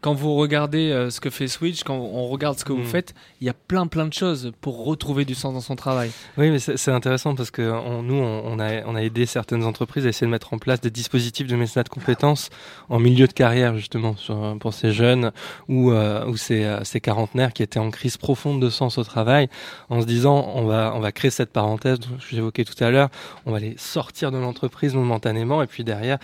[0.00, 2.86] quand vous regardez euh, ce que fait Switch, quand on regarde ce que vous Mm.
[2.86, 6.10] faites, il y a plein plein de choses pour retrouver du sens dans son travail.
[6.36, 10.06] Oui, mais c'est intéressant parce que on- nous, on, a, on a aidé certaines entreprises
[10.06, 12.50] à essayer de mettre en place des dispositifs de mécénat de compétences
[12.88, 15.32] en milieu de carrière, justement, sur- pour ces jeunes
[15.68, 19.04] ou, euh, ou ces, euh, ces quarantenaires qui étaient en crise profonde de sens au
[19.04, 19.48] travail,
[19.90, 23.08] en se disant, on va, on va créer cette parenthèse dont j'évoquais tout à l'heure,
[23.46, 26.18] on va les sortir de l'entreprise momentanément, et puis derrière,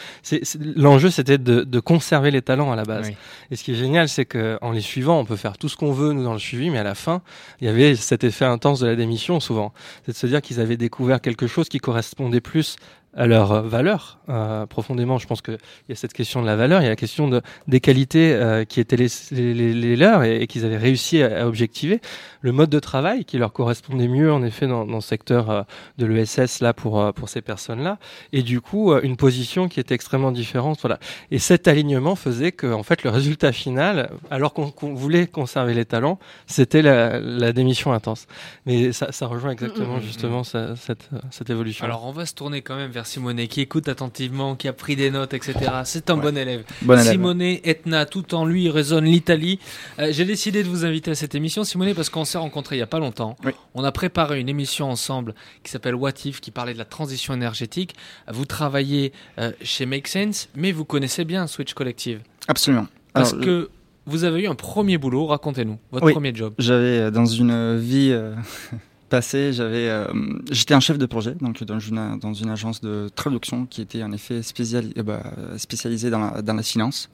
[0.76, 3.08] l'enjeu, c'était de, de conserver les talents à la base.
[3.08, 3.16] Oui.
[3.50, 5.90] Et ce qui est génial, c'est qu'en les suivant, on peut faire tout ce qu'on
[5.90, 7.22] veut, nous, dans le suivi, mais à la fin,
[7.62, 9.72] il y avait cet effet intense de la démission, souvent.
[10.04, 12.76] C'est de se dire qu'ils avaient découvert quelque chose qui correspondait plus
[13.16, 15.18] à leur valeur euh, profondément.
[15.18, 15.58] Je pense qu'il
[15.88, 18.32] y a cette question de la valeur, il y a la question de, des qualités
[18.34, 21.46] euh, qui étaient les, les, les- les leurs et, et qu'ils avaient réussi à, à
[21.46, 22.00] objectiver.
[22.40, 25.62] Le mode de travail qui leur correspondait mieux, en effet, dans, dans le secteur euh,
[25.98, 27.98] de l'ESS, là, pour, euh, pour ces personnes-là.
[28.32, 30.78] Et du coup, euh, une position qui était extrêmement différente.
[30.82, 30.98] Voilà.
[31.30, 35.84] Et cet alignement faisait que, en fait, le résultat final, alors qu'on voulait conserver les
[35.84, 38.26] talents, c'était la, la démission intense.
[38.66, 41.84] Mais ça, ça rejoint exactement, Mm, mm, mm, justement, ça- cette, cette évolution.
[41.84, 44.96] Alors on va se tourner quand même vers Simonet qui écoute attentivement, qui a pris
[44.96, 45.54] des notes, etc.
[45.84, 46.22] C'est un Ouais.
[46.22, 46.64] bon élève.
[46.82, 49.58] Bon Simonet, Etna, tout en lui résonne l'Italie.
[49.98, 52.80] Euh, J'ai décidé de vous inviter à cette émission, Simonet, parce qu'on s'est rencontrés il
[52.80, 53.36] y a pas longtemps.
[53.74, 57.34] On a préparé une émission ensemble qui s'appelle What If, qui parlait de la transition
[57.34, 57.94] énergétique.
[58.32, 62.20] Vous travaillez euh, chez Make Sense, mais vous connaissez bien Switch Collective.
[62.48, 62.86] Absolument.
[63.12, 63.70] Parce que
[64.06, 66.52] vous avez eu un premier boulot, racontez-nous, votre Oui, premier job.
[66.58, 68.34] J'avais euh, dans une vie euh,
[69.16, 70.06] passée, j'avais, euh,
[70.50, 74.02] j'étais un chef de projet donc dans une dans une agence de traduction qui était
[74.02, 75.22] en effet spéciali- euh, bah,
[75.56, 77.10] spécialisée dans la, dans la finance.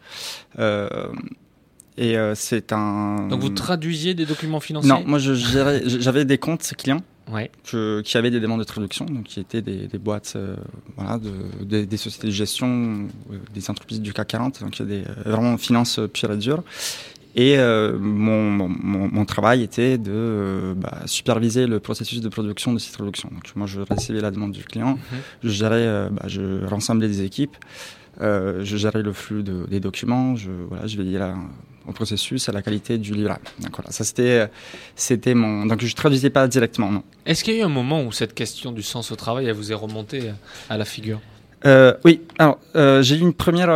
[0.59, 0.89] Euh,
[1.99, 3.29] et euh, c'est un.
[3.29, 4.91] Donc vous traduisiez des documents financiers?
[4.91, 7.03] Non, moi j'avais des comptes clients.
[7.31, 7.49] Ouais.
[7.71, 10.37] que- qui avaient des demandes de traduction, donc qui étaient des, des boîtes,
[10.97, 11.31] voilà, de,
[11.65, 13.07] des, des sociétés de gestion,
[13.55, 16.65] des entreprises du CAC 40, donc il y a des, vraiment finance pure et dure.
[17.37, 22.79] Et euh, mon, mon, travail était de euh, bah, superviser le processus de production de
[22.79, 23.31] ces traductions.
[23.33, 24.99] Donc moi, je recevais la demande du client,
[25.45, 27.57] je gérais, euh, bah, je rassemblais des équipes,
[28.21, 31.37] je gérais le flux de- des documents, je, voilà, je veillais là,
[31.87, 33.45] au processus, à la qualité du livrable.
[33.61, 34.49] Donc voilà, ça c'était,
[34.97, 35.67] c'était mon.
[35.67, 37.05] Donc je traduisais pas directement, non.
[37.27, 39.55] Est-ce qu'il y a eu un moment où cette question du sens au travail elle
[39.55, 40.33] vous est remontée
[40.69, 41.21] à la figure?
[42.05, 43.69] Oui, alors j'ai eu une première,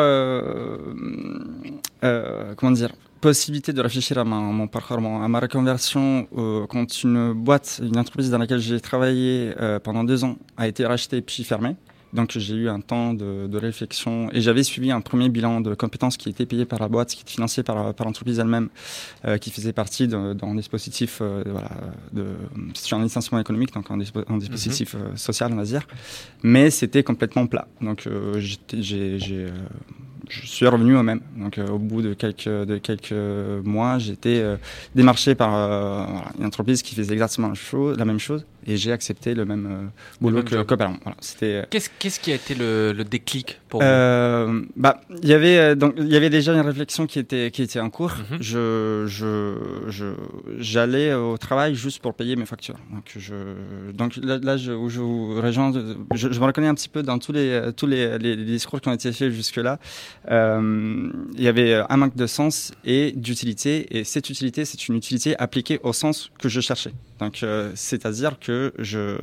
[2.57, 2.91] comment dire,
[3.29, 7.99] possibilité de réfléchir à ma, mon parcours, à ma reconversion euh, quand une boîte, une
[8.05, 11.75] entreprise dans laquelle j'ai travaillé euh, pendant deux ans a été rachetée puis fermée.
[12.13, 15.73] Donc j'ai eu un temps de, de réflexion et j'avais suivi un premier bilan de
[15.75, 18.69] compétences qui était payé par la boîte, qui était financé par, par l'entreprise elle-même,
[19.25, 21.73] euh, qui faisait partie d'un dispositif, euh, voilà,
[22.13, 22.27] de,
[22.75, 25.85] c'est un licenciement économique, donc un, dispo- un dispositif euh, social, on va dire.
[26.43, 27.67] Mais c'était complètement plat.
[27.81, 28.07] Donc
[28.37, 29.47] j'ai,
[30.29, 31.21] je suis revenu au même.
[31.37, 33.13] Donc euh, au bout de quelques, de quelques
[33.65, 34.57] mois, j'étais euh,
[34.95, 36.05] démarché par euh,
[36.39, 37.53] une entreprise qui faisait exactement
[37.97, 39.87] la même chose et j'ai accepté le même euh,
[40.21, 40.99] boulot même que qu'auparavant.
[41.03, 43.87] Voilà, c'était Qu'est-ce qu'est-ce qui a été le, le déclic pour vous?
[43.87, 47.51] Euh, bah, il y avait euh, donc il y avait déjà une réflexion qui était
[47.51, 48.15] qui était en cours.
[48.31, 48.39] Mhm.
[48.41, 49.55] Je je
[49.89, 50.07] je
[50.59, 52.79] j'allais au travail juste pour payer mes factures.
[52.93, 53.35] Donc je
[53.93, 55.73] donc là, là je, où je vous rejoins,
[56.15, 58.81] je, je me reconnais un petit peu dans tous les tous les, les, les discours
[58.81, 59.79] qui ont été faits jusque là.
[60.31, 64.97] Euh, il y avait un manque de sens et d'utilité et cette utilité c'est une
[64.97, 66.93] utilité appliquée au sens que je cherchais.
[67.21, 69.17] Donc euh, c'est-à-dire que que je,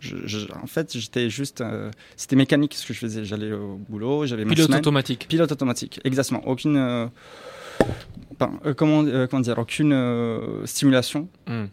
[0.00, 3.24] je- je- en fait, j'étais juste, euh, c'était mécanique ce que je faisais.
[3.24, 4.80] J'allais au boulot, j'avais Pilote semaine.
[4.80, 5.26] automatique.
[5.28, 6.42] Pilote automatique, exactement.
[6.46, 7.06] Aucune, euh,
[8.64, 9.94] euh, comment, comment dire, aucune
[10.64, 11.28] stimulation.
[11.46, 11.66] Hmm.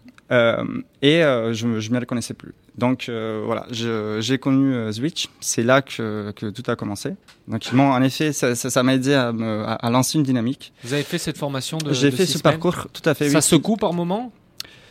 [1.02, 2.54] Et je ne m'y reconnaissais plus.
[2.78, 7.12] Donc voilà, j'ai connu Switch, c'est là que, que tout a commencé.
[7.48, 10.24] Donc ils en effet, ça ça- ça m'a aidé à, me- à- à lancer une
[10.24, 10.74] dynamique.
[10.84, 13.30] Vous avez fait cette formation de J'ai fait six ce semaines parcours, tout à fait.
[13.30, 13.44] Ça oui.
[13.44, 14.32] secoue par moment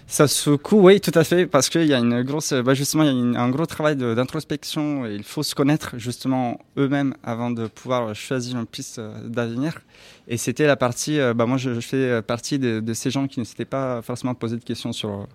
[0.06, 3.06] Ça secoue, oui, tout à fait, parce qu'il y a une grosse, bah, justement, il
[3.06, 7.50] y a une- un gros travail d'introspection et il faut se connaître justement eux-mêmes avant
[7.50, 9.80] de pouvoir choisir une piste euh, d'avenir.
[10.28, 13.26] Et c'était la partie, euh, bah, moi je, je fais partie de, de ces gens
[13.26, 15.26] qui ne s'étaient pas forcément posé de questions sur,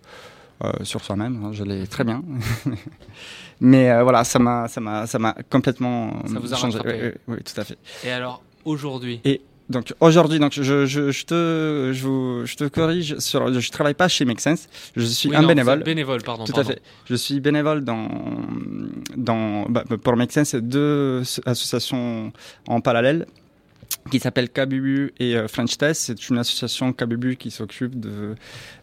[0.64, 2.24] euh, sur soi-même, hein, je l'ai très bien.
[3.60, 6.78] Mais euh, voilà, ça m'a, ça m'a, ça m'a complètement Ça vous a changé.
[6.86, 7.78] Oui, oui, oui, tout à fait.
[8.06, 9.20] Et alors, aujourd'hui?
[9.26, 13.72] Et donc aujourd'hui, donc je, je, je te, je, vous- je te corrige sur, je
[13.72, 14.68] travaille pas chez Make Sense.
[14.96, 15.84] Je suis Oui, un non, bénévole.
[15.84, 16.70] bénévole, pardon, Tout pardon.
[16.70, 16.82] à fait.
[17.10, 18.08] Je suis bénévole dans,
[19.18, 22.32] dans, bah, pour Make Sense, deux associations
[22.68, 23.26] en parallèle
[24.12, 26.02] qui s'appellent Kabubu et euh, French Test.
[26.04, 28.36] C'est une association Kabubu qui s'occupe de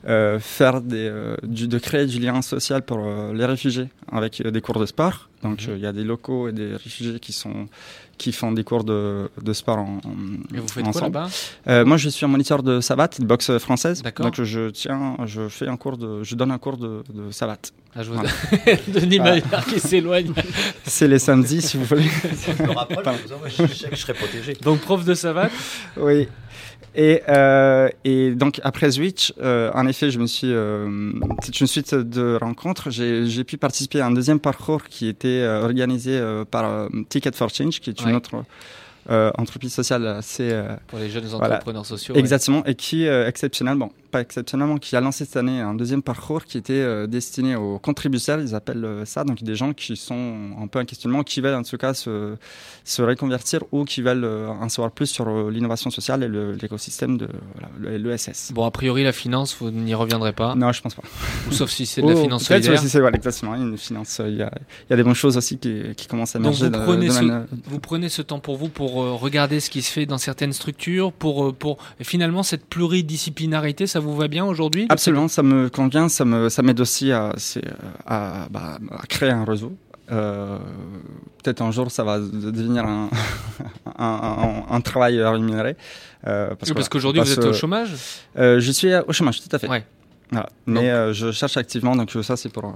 [0.07, 4.43] euh, faire des, euh, du, de créer du lien social pour euh, les réfugiés avec
[4.43, 5.31] des cours de sport.
[5.45, 5.71] Donc Mhm.
[5.73, 7.67] euh, il y a des locaux et des réfugiés qui sont
[8.17, 11.15] qui font des cours de, de sport en, en- Et vous faites quoi ensemble.
[11.15, 11.29] là-bas?
[11.69, 14.03] Euh, Moi, je suis un moniteur de savate, de boxe française.
[14.03, 14.27] D'accord.
[14.27, 17.73] Donc je tiens, je fais un cours de, je donne un cours de, de savate.
[17.97, 18.31] Ah, je vous- Voilà.
[18.89, 19.19] Denis.
[19.19, 20.33] Maillard qui s'éloigne.
[20.85, 22.03] C'est les samedis, si vous voulez.
[22.05, 24.53] Je me vous envoie, je je serai protégé.
[24.63, 25.53] Donc prof de savate?
[25.97, 26.29] Oui.
[26.97, 31.11] Et, euh, et donc après Switch, euh, en effet, je me suis, euh,
[31.43, 32.91] c'est une suite de rencontres.
[32.91, 36.89] J'ai j'ai pu participer à un deuxième parcours qui était euh, organisé euh, par euh,
[37.09, 38.15] Ticket for Change, qui est une Ouais.
[38.15, 38.45] autre
[39.09, 41.57] entreprise sociale assez euh, Pour les jeunes voilà.
[41.57, 42.21] entrepreneurs sociaux, ouais.
[42.21, 46.45] Exactement, et qui euh, exceptionnellement, pas exceptionnellement, qui a lancé cette année un deuxième parcours
[46.45, 50.51] qui était euh, destiné aux contributeurs, ils appellent euh, ça, donc des gens qui sont
[50.61, 52.37] un peu en questionnement, qui veulent en tout cas se,
[52.85, 56.29] se reconvertir ou qui veulent euh, en savoir plus sur euh, l'innovation sociale et
[56.61, 57.29] l'écosystème de
[57.81, 58.53] voilà, l'ESS.
[58.55, 60.55] Bon, a priori, la finance, vous n'y reviendrez pas.
[60.55, 61.03] Non, je pense pas.
[61.49, 62.79] Ou sauf si c'est de la Ou finance solidaire.
[62.81, 64.21] si c'est voilà, exactement, une finance.
[64.21, 64.51] euh, Il y a,
[64.89, 67.21] il y a des bonnes choses aussi qui, qui commencent à Donc émerger vous ce,
[67.21, 70.07] domaine, euh, vous prenez ce temps pour vous pour euh, regarder ce qui se fait
[70.07, 74.87] dans certaines structures, pour, euh, pour finalement cette pluridisciplinarité, ça vous va bien aujourd'hui?
[74.89, 77.33] Absolument, ça me convient, ça me ça m'aide aussi à,
[78.51, 79.73] bah, à créer un réseau.
[80.13, 80.59] Euh,
[81.43, 83.09] Peut-être un jour ça va de- devenir un,
[83.99, 85.77] un, un- un travail rémunéré.
[86.27, 87.91] Euh, que, parce qu'aujourd'hui, parce vous êtes au chômage?
[88.39, 89.69] Euh, Je suis au chômage, tout à fait.
[89.69, 89.85] Ouais.
[90.31, 90.49] Voilà.
[90.67, 92.73] Mais euh, je cherche activement, donc euh, ça c'est pour euh,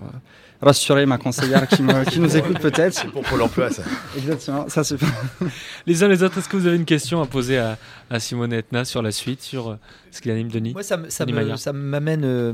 [0.60, 2.92] rassurer ma conseillère qui, me, qui nous écoute peut-être.
[2.94, 3.82] C'est pour Pôle emploi, ça.
[4.16, 4.96] Exactement, ça c'est
[5.86, 7.78] Les uns les autres, est-ce que vous avez une question à poser à,
[8.10, 9.76] à Simone Etna sur la suite, sur euh,
[10.10, 11.58] ce qu'il anime Denis Moi, ça, me- ça Denis me- Maillard.
[11.58, 12.52] ça m'amène euh,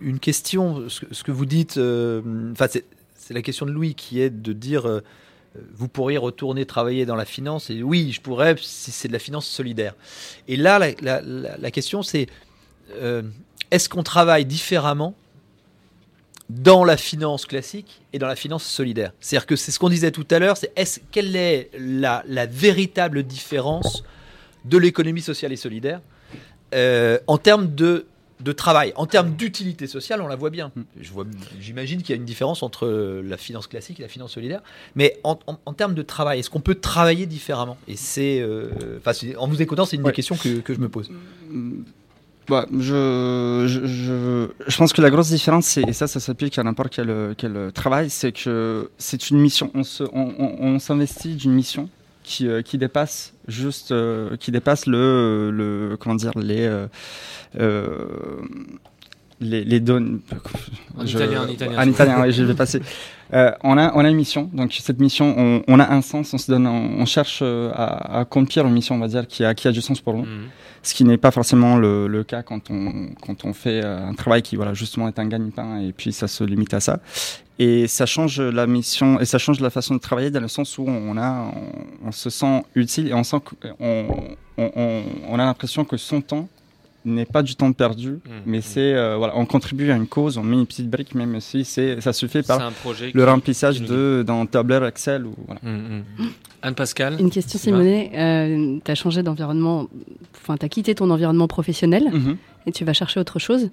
[0.00, 0.88] une, question.
[0.88, 2.22] Ce que, ce que vous dites, euh,
[2.52, 2.84] enfin, c'est
[3.16, 5.00] c'est la question de Louis qui est de dire euh,
[5.74, 7.70] vous pourriez retourner travailler dans la finance.
[7.70, 9.94] Et oui, je pourrais si c'est de la finance solidaire.
[10.48, 12.26] Et là, la, la- la- la question, c'est
[13.00, 13.22] euh,
[13.72, 15.14] est-ce qu'on travaille différemment
[16.50, 19.12] dans la finance classique et dans la finance solidaire?
[19.20, 22.46] C'est-à-dire que c'est ce qu'on disait tout à l'heure, c'est est-ce, quelle est la, la
[22.46, 24.04] véritable différence
[24.64, 26.00] de l'économie sociale et solidaire
[26.74, 28.06] euh, en termes de,
[28.40, 30.70] de travail, en termes d'utilité sociale, on la voit bien.
[31.00, 31.24] Je vois,
[31.60, 32.86] j'imagine qu'il y a une différence entre
[33.24, 34.62] la finance classique et la finance solidaire,
[34.94, 37.76] mais en, en- en termes de travail, est-ce qu'on peut travailler différemment?
[37.88, 38.70] Et c'est, euh,
[39.38, 41.10] en vous écoutant, c'est une des questions que, que je me pose.
[42.50, 46.64] Ouais, je, je, je, je pense que la grosse différence, et ça, ça s'applique à
[46.64, 49.70] n'importe quel, travail, c'est que c'est une mission.
[50.12, 51.88] On, s'investit d'une mission
[52.24, 56.68] qui, euh, dépasse juste, euh, qui dépasse le, le comment dire, les,
[57.58, 58.40] euh,
[59.42, 60.18] les, les données.
[60.96, 62.80] En italien, en italien, En italien, je vais passer.
[63.34, 66.34] Euh, on, a, on a une mission, donc cette mission, on, on a un sens,
[66.34, 69.26] on se donne, on, on cherche euh, à, à accomplir une mission, on va dire,
[69.26, 70.24] qui a, qui a du sens pour nous.
[70.24, 70.48] Mhm.
[70.82, 74.14] Ce qui n'est pas forcément le, le cas quand on, quand on fait euh, un
[74.14, 77.00] travail qui, voilà, justement est un gagne-pain et puis ça se limite à ça.
[77.58, 80.76] Et ça change la mission et ça change la façon de travailler dans le sens
[80.78, 81.52] où on a,
[82.02, 83.36] on, on se sent utile et on sent
[83.78, 84.06] on,
[84.58, 86.48] on a l'impression que son temps
[87.04, 90.38] n'est pas du temps perdu, Mmh, mais c'est euh, voilà, on contribue à une cause,
[90.38, 93.06] on met une petite brique, même si c'est ça se fait par C'est un projet
[93.12, 95.60] le qui- remplissage qui nous de d'un tableur Excel ou voilà.
[95.62, 96.02] Mmh,
[96.62, 98.80] Anne-Pascal Une question, Simonet.
[98.84, 99.88] tu as changé d'environnement,
[100.36, 102.04] enfin, tu as quitté ton environnement professionnel
[102.66, 103.70] et tu vas chercher autre chose.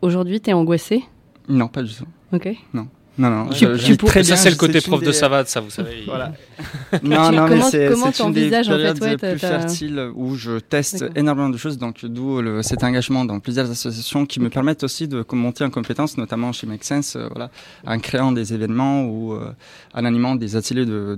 [0.00, 1.02] Aujourd'hui, tu es angoissé
[1.48, 2.06] Non, pas du tout.
[2.32, 2.48] Ok.
[2.72, 2.88] Non.
[3.16, 4.36] Non, non, Ouais, je- je très ça, bien.
[4.42, 6.02] c'est le côté prof de savate, ça, vous savez.
[6.06, 6.32] Voilà.
[7.00, 10.34] Tu- non, non, mais c'est une des t'envisages, en fait, périodes ouais, plus fertiles où
[10.36, 14.48] je teste énormément de choses, donc d'où le- cet engagement dans plusieurs associations qui me
[14.50, 17.50] permettent aussi de monter en compétences, notamment chez Make Sense, euh, voilà,
[17.86, 19.52] en créant des événements ou euh,
[19.94, 21.16] en animant des ateliers de-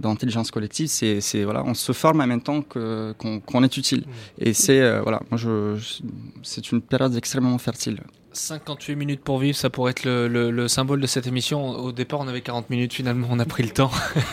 [0.00, 0.88] d'intelligence collective.
[0.88, 4.04] C'est, c'est, voilà, on se forme en même temps qu'on, est utile.
[4.38, 6.02] Et c'est, euh, voilà, moi je, je-
[6.42, 7.98] c'est une période extrêmement fertile.
[8.36, 11.70] 58 minutes pour vivre, ça pourrait être le, le- le symbole de cette émission.
[11.70, 13.90] Au départ, on avait 40 minutes, finalement, on a pris le temps.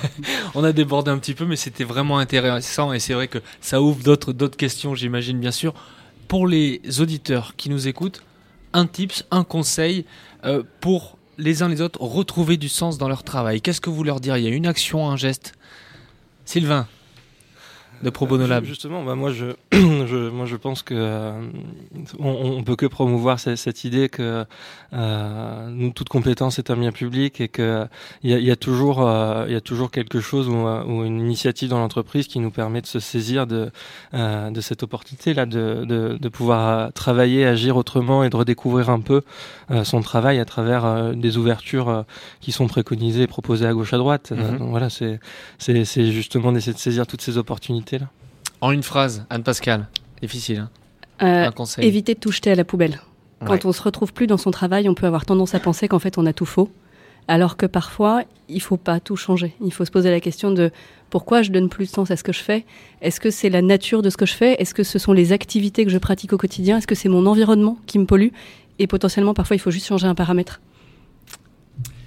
[0.56, 3.82] on a débordé un petit peu, mais c'était vraiment intéressant et c'est vrai que ça
[3.82, 5.74] ouvre d'autres, d'autres questions, j'imagine, bien sûr.
[6.28, 8.24] Pour les auditeurs qui nous écoutent,
[8.74, 10.06] un tips, un conseil
[10.46, 13.62] euh, pour les uns les autres retrouver du sens dans leur travail.
[13.62, 14.50] Qu'est-ce que vous leur diriez?
[14.50, 15.54] Une action, un geste?
[16.46, 16.88] Sylvain
[18.04, 18.64] de Pro Bono Lab.
[18.66, 21.32] Justement, bah, moi, je, je, moi je pense que euh,
[22.20, 24.46] on, on peut que promouvoir cette, cette idée que
[24.94, 27.86] euh, nous toute compétence est un bien public et que
[28.22, 30.84] il y a, y a toujours euh, il y a toujours quelque chose ou, euh,
[30.86, 33.72] ou une initiative dans l'entreprise qui nous permet de se saisir de
[34.14, 38.36] euh, de cette opportunité là de, de, de pouvoir euh, travailler, agir autrement et de
[38.36, 39.22] redécouvrir un peu
[39.72, 42.04] euh, son travail à travers euh, des ouvertures euh,
[42.42, 44.32] qui sont préconisées et proposées à gauche à droite.
[44.32, 44.58] Euh, Mhm.
[44.60, 45.20] donc voilà, c'est
[45.58, 48.10] c'est c'est justement d'essayer de saisir toutes ces opportunités là.
[48.62, 49.88] En une phrase, Anne-Pascal.
[50.22, 50.60] Difficile.
[50.60, 50.70] hein
[51.22, 51.86] Euh, un conseil.
[51.86, 53.00] Éviter de tout jeter à la poubelle.
[53.46, 53.66] Quand Ouais.
[53.66, 56.18] on se retrouve plus dans son travail, on peut avoir tendance à penser qu'en fait
[56.18, 56.72] on a tout faux,
[57.28, 59.54] alors que parfois il faut pas tout changer.
[59.64, 60.72] Il faut se poser la question de
[61.10, 62.66] pourquoi je donne plus de sens à ce que je fais.
[63.02, 64.54] Est-ce que c'est la nature de ce que je fais?
[64.62, 66.78] Est-ce que ce sont les activités que je pratique au quotidien?
[66.78, 68.30] Est-ce que c'est mon environnement qui me pollue?
[68.80, 70.62] Et potentiellement parfois il faut juste changer un paramètre.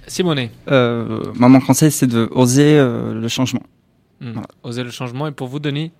[0.07, 0.51] Simonet.
[0.69, 3.61] Euh, moi, mon conseil, c'est de oser euh, le changement.
[4.19, 4.41] Hmm.
[4.63, 5.27] Oser le changement.
[5.27, 5.91] Et pour vous, Denis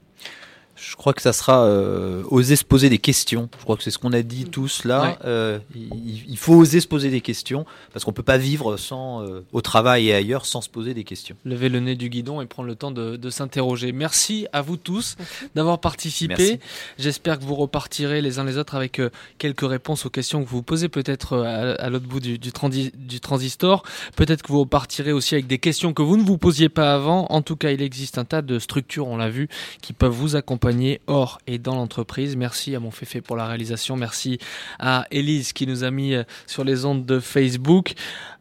[0.79, 3.49] Je crois que ça sera euh, oser se poser des questions.
[3.57, 5.01] Je crois que c'est ce qu'on a dit tous là.
[5.01, 5.17] Ouais.
[5.25, 9.23] Euh, il, il faut oser se poser des questions parce qu'on peut pas vivre sans
[9.23, 11.35] euh, au travail et ailleurs sans se poser des questions.
[11.45, 13.91] lever le nez du guidon et prendre le temps de, de s'interroger.
[13.91, 15.15] Merci à vous tous
[15.55, 16.59] d'avoir participé.
[16.99, 19.09] J'espère que vous repartirez les uns les autres avec euh,
[19.39, 22.37] quelques réponses aux questions que vous vous posez peut-être euh, à, à l'autre bout du,
[22.37, 23.81] du, transi- du transistor.
[24.15, 27.25] Peut-être que vous repartirez aussi avec des questions que vous ne vous posiez pas avant.
[27.31, 29.49] En tout cas, il existe un tas de structures, on l'a vu,
[29.81, 30.66] qui peuvent vous accompagner
[31.07, 32.35] hors et dans l'entreprise.
[32.35, 33.95] Merci à mon Féfé pour la réalisation.
[33.95, 34.37] Merci
[34.79, 37.93] à Elise qui nous a mis euh, sur les ondes de Facebook.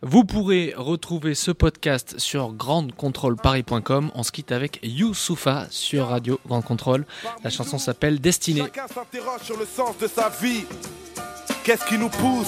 [0.03, 4.11] Vous pourrez retrouver ce podcast sur grandecontrôleparis.com.
[4.15, 7.07] On se quitte avec Youssoufa sur Radio Grande Contrôle.
[7.45, 8.63] La chanson s'appelle Destinée.
[8.63, 10.65] Chacun s'interroge sur le sens de sa vie.
[11.65, 12.47] Qu'est-ce qui nous pousse?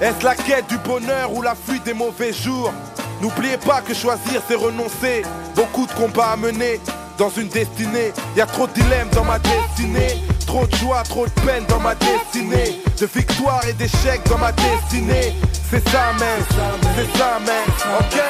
[0.00, 2.72] Est-ce la quête du bonheur ou la fuite des mauvais jours?
[3.20, 5.22] N'oubliez pas que choisir c'est renoncer.
[5.54, 6.80] Beaucoup de combats à mener
[7.18, 8.12] dans une destinée.
[8.36, 10.22] Y a trop de dilemmes dans ma destinée.
[10.46, 12.80] Trop de joie, trop de peine dans ma destinée.
[12.98, 15.34] De victoire et d'échecs dans ma destinée.
[15.70, 16.44] C'est ça même,
[16.96, 17.98] c'est ça même.
[17.98, 18.20] Ok.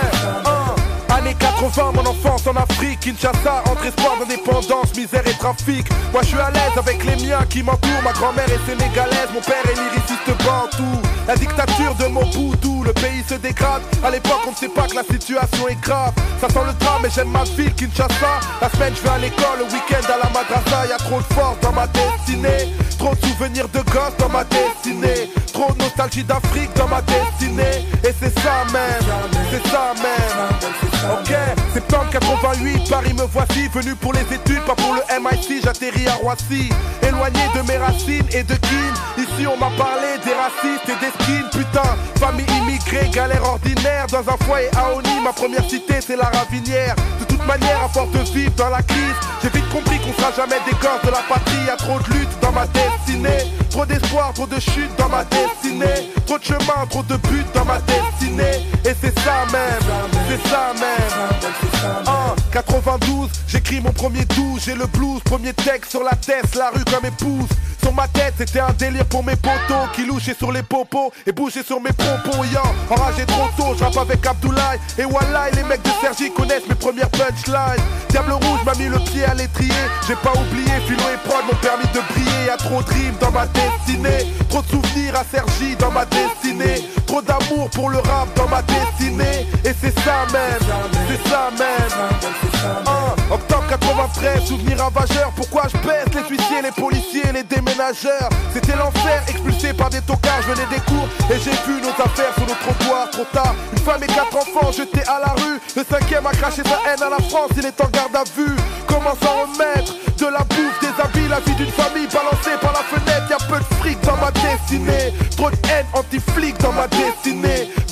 [1.16, 5.87] Années 80, mon enfance en Afrique, Kinshasa, entre espoir d'indépendance, misère et trafic.
[6.12, 8.03] Moi je suis à l'aise avec les miens qui m'entourent.
[8.05, 11.01] Ma grand-mère est sénégalaise, mon père est lyriciste bantou.
[11.26, 13.82] La dictature de Mobutu, le pays se dégrade.
[14.05, 16.12] À l'époque, on ne sait pas que la situation est grave.
[16.41, 18.41] Ça sent le drame, mais j'aime ma ville, Kinshasa.
[18.61, 20.87] La semaine, je vais à l'école, le week-end à la madrasa.
[20.87, 22.72] Y a trop de force dans ma destinée.
[22.99, 25.30] Trop de souvenirs de gosses dans ma destinée.
[25.53, 27.84] Trop de nostalgie d'Afrique dans ma destinée.
[28.05, 30.76] Et c'est ça même, c'est ça même.
[31.12, 31.34] Ok,
[31.72, 33.68] septembre 88, Paris me voici.
[33.68, 35.62] Venu pour les études, pas pour le MIT.
[35.64, 36.70] J'atterris à Roissy.
[37.03, 38.95] Éloigné de mes racines et de kin.
[39.18, 41.49] Ici, on m'a parlé des racistes et des skins.
[41.53, 42.76] Putain, famille immigrée,
[43.12, 44.07] galère ordinaire.
[44.11, 46.95] Dans un foyer à ma première cité, c'est la Ravinière.
[47.20, 50.33] De toute manière, à force de vivre dans la crise, j'ai vite compris qu'on sera
[50.37, 51.64] jamais des gosses de la patrie.
[51.66, 53.53] Y a trop de luttes dans ma destinée.
[53.70, 56.11] Trop d'espoir, trop de chutes dans ma destinée.
[56.27, 58.66] Trop de chemin, trop de buts dans ma destinée.
[58.85, 62.07] Et c'est ça même, c'est ça même.
[62.07, 66.70] En 92, j'écris mon premier douze, j'ai le blues, premier texte sur la tête, la
[66.70, 67.49] rue comme épouse.
[67.87, 71.30] Sur ma tête, c'était un délire pour mes potos qui louchaient sur les popos et
[71.30, 72.43] bougeaient sur mes propos.
[72.53, 72.59] Yo,
[72.91, 77.09] enragé trop tôt, je avec Abdoulaye et Wallahi, les mecs de Sergi connaissent mes premières
[77.11, 77.80] punchlines.
[78.09, 79.70] Diable rouge m'a mis le pied à l'étrier,
[80.09, 82.47] j'ai pas oublié, Philo et Prod m'ont permis de briller.
[82.49, 86.82] Y'a trop de rimes dans ma destinée, trop de souvenirs à Sergi dans ma destinée,
[87.07, 89.47] trop d'amour pour le rap dans ma destinée.
[89.65, 90.67] Et c'est ça même,
[91.09, 92.47] c'est ça même.
[92.87, 95.33] Un, octobre 93, souvenir ravageur.
[95.37, 98.29] Pourquoi je baisse les huissiers, les policiers, les déménageurs?
[98.53, 100.43] C'était l'enfer, expulsé par des tocards.
[100.43, 103.11] Je venais des cours et j'ai vu nos affaires sur nos trottoirs.
[103.11, 105.61] Trop tard, une femme et quatre enfants jetés à la rue.
[105.77, 108.57] Le cinquième a craché sa haine à la France, il est en garde à vue.
[108.87, 112.83] Comment s'en remettre de la bouffe, des habits, la vie d'une famille balancée par la
[112.83, 113.27] fenêtre?
[113.31, 116.95] Y'a peu de fric dans ma destinée, trop de haine anti-flic dans ma destinée.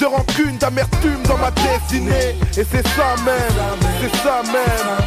[0.01, 2.37] De rancune d'amertume dans ma destinée.
[2.57, 4.99] Et c'est ça même, c'est ça même.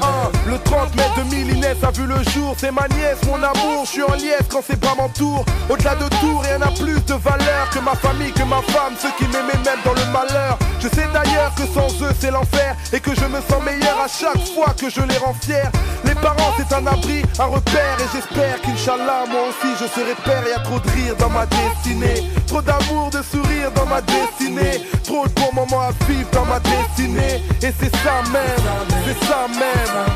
[0.00, 2.54] Ah, le 30 mai 2000, Inès a vu le jour.
[2.56, 3.84] C'est ma nièce, mon amour.
[3.84, 5.44] Je suis en liesse quand ses bras m'entourent.
[5.68, 9.10] Au-delà de tout, rien n'a plus de valeur que ma famille, que ma femme, ceux
[9.18, 10.58] qui m'aimaient même dans le malheur.
[10.78, 12.76] Je sais d'ailleurs que sans eux, c'est l'enfer.
[12.92, 15.70] Et que je me sens meilleur à chaque fois que je les rends fiers.
[16.04, 17.96] Les parents, c'est un abri, un repère.
[17.98, 20.42] Et j'espère qu'Inch'Allah, moi aussi, je serai père.
[20.46, 22.30] Y a trop de rire dans ma destinée.
[22.46, 24.82] Trop d'amour, de sourire dans ma destinée.
[25.04, 27.42] Trop de bons moments à vivre dans ma destinée.
[27.62, 30.06] Et c'est ça même, c'est ça même.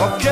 [0.00, 0.28] Ok.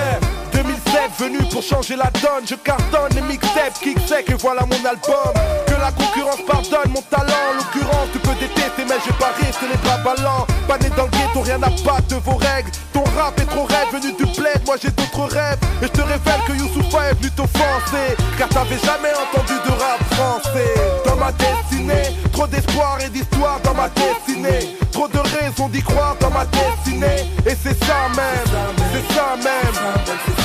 [0.53, 4.89] 2007 venu pour changer la donne Je cartonne les mixtapes, kick sec et voilà mon
[4.89, 5.33] album
[5.67, 9.67] Que la concurrence pardonne mon talent En l'occurrence tu peux détester mais je pas rester
[9.71, 13.05] les bras ballants Pas né dans le ghetto, rien à battre de vos règles Ton
[13.17, 16.41] rap est trop rêve, venu du bled, moi j'ai d'autres rêves Et je te révèle
[16.47, 20.75] que Youssoufa est venu t'offenser Car t'avais jamais entendu de rap français
[21.07, 24.75] Dans ma destinée, trop d'espoir et d'histoire dans ma destinée.
[24.93, 27.29] Trop de raisons d'y croire dans ma destinée.
[27.45, 29.77] Et c'est ça même, c'est ça même.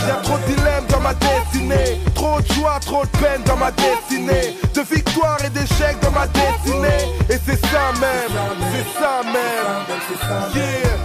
[0.06, 2.02] Y'a trop de dilemmes dans ma destinée.
[2.14, 4.58] Trop de joie, trop de peine dans ma destinée.
[4.74, 7.02] De victoire et d'échecs dans ma destinée.
[7.30, 8.36] Et c'est ça même,
[8.74, 10.54] c'est ça même.
[10.54, 10.96] Yeah,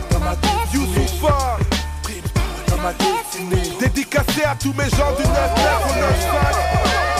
[0.74, 1.59] Youssoufa
[3.78, 5.28] Dédicacé à tous mes gens du 9-9
[5.86, 5.93] au
[6.66, 7.20] 9-5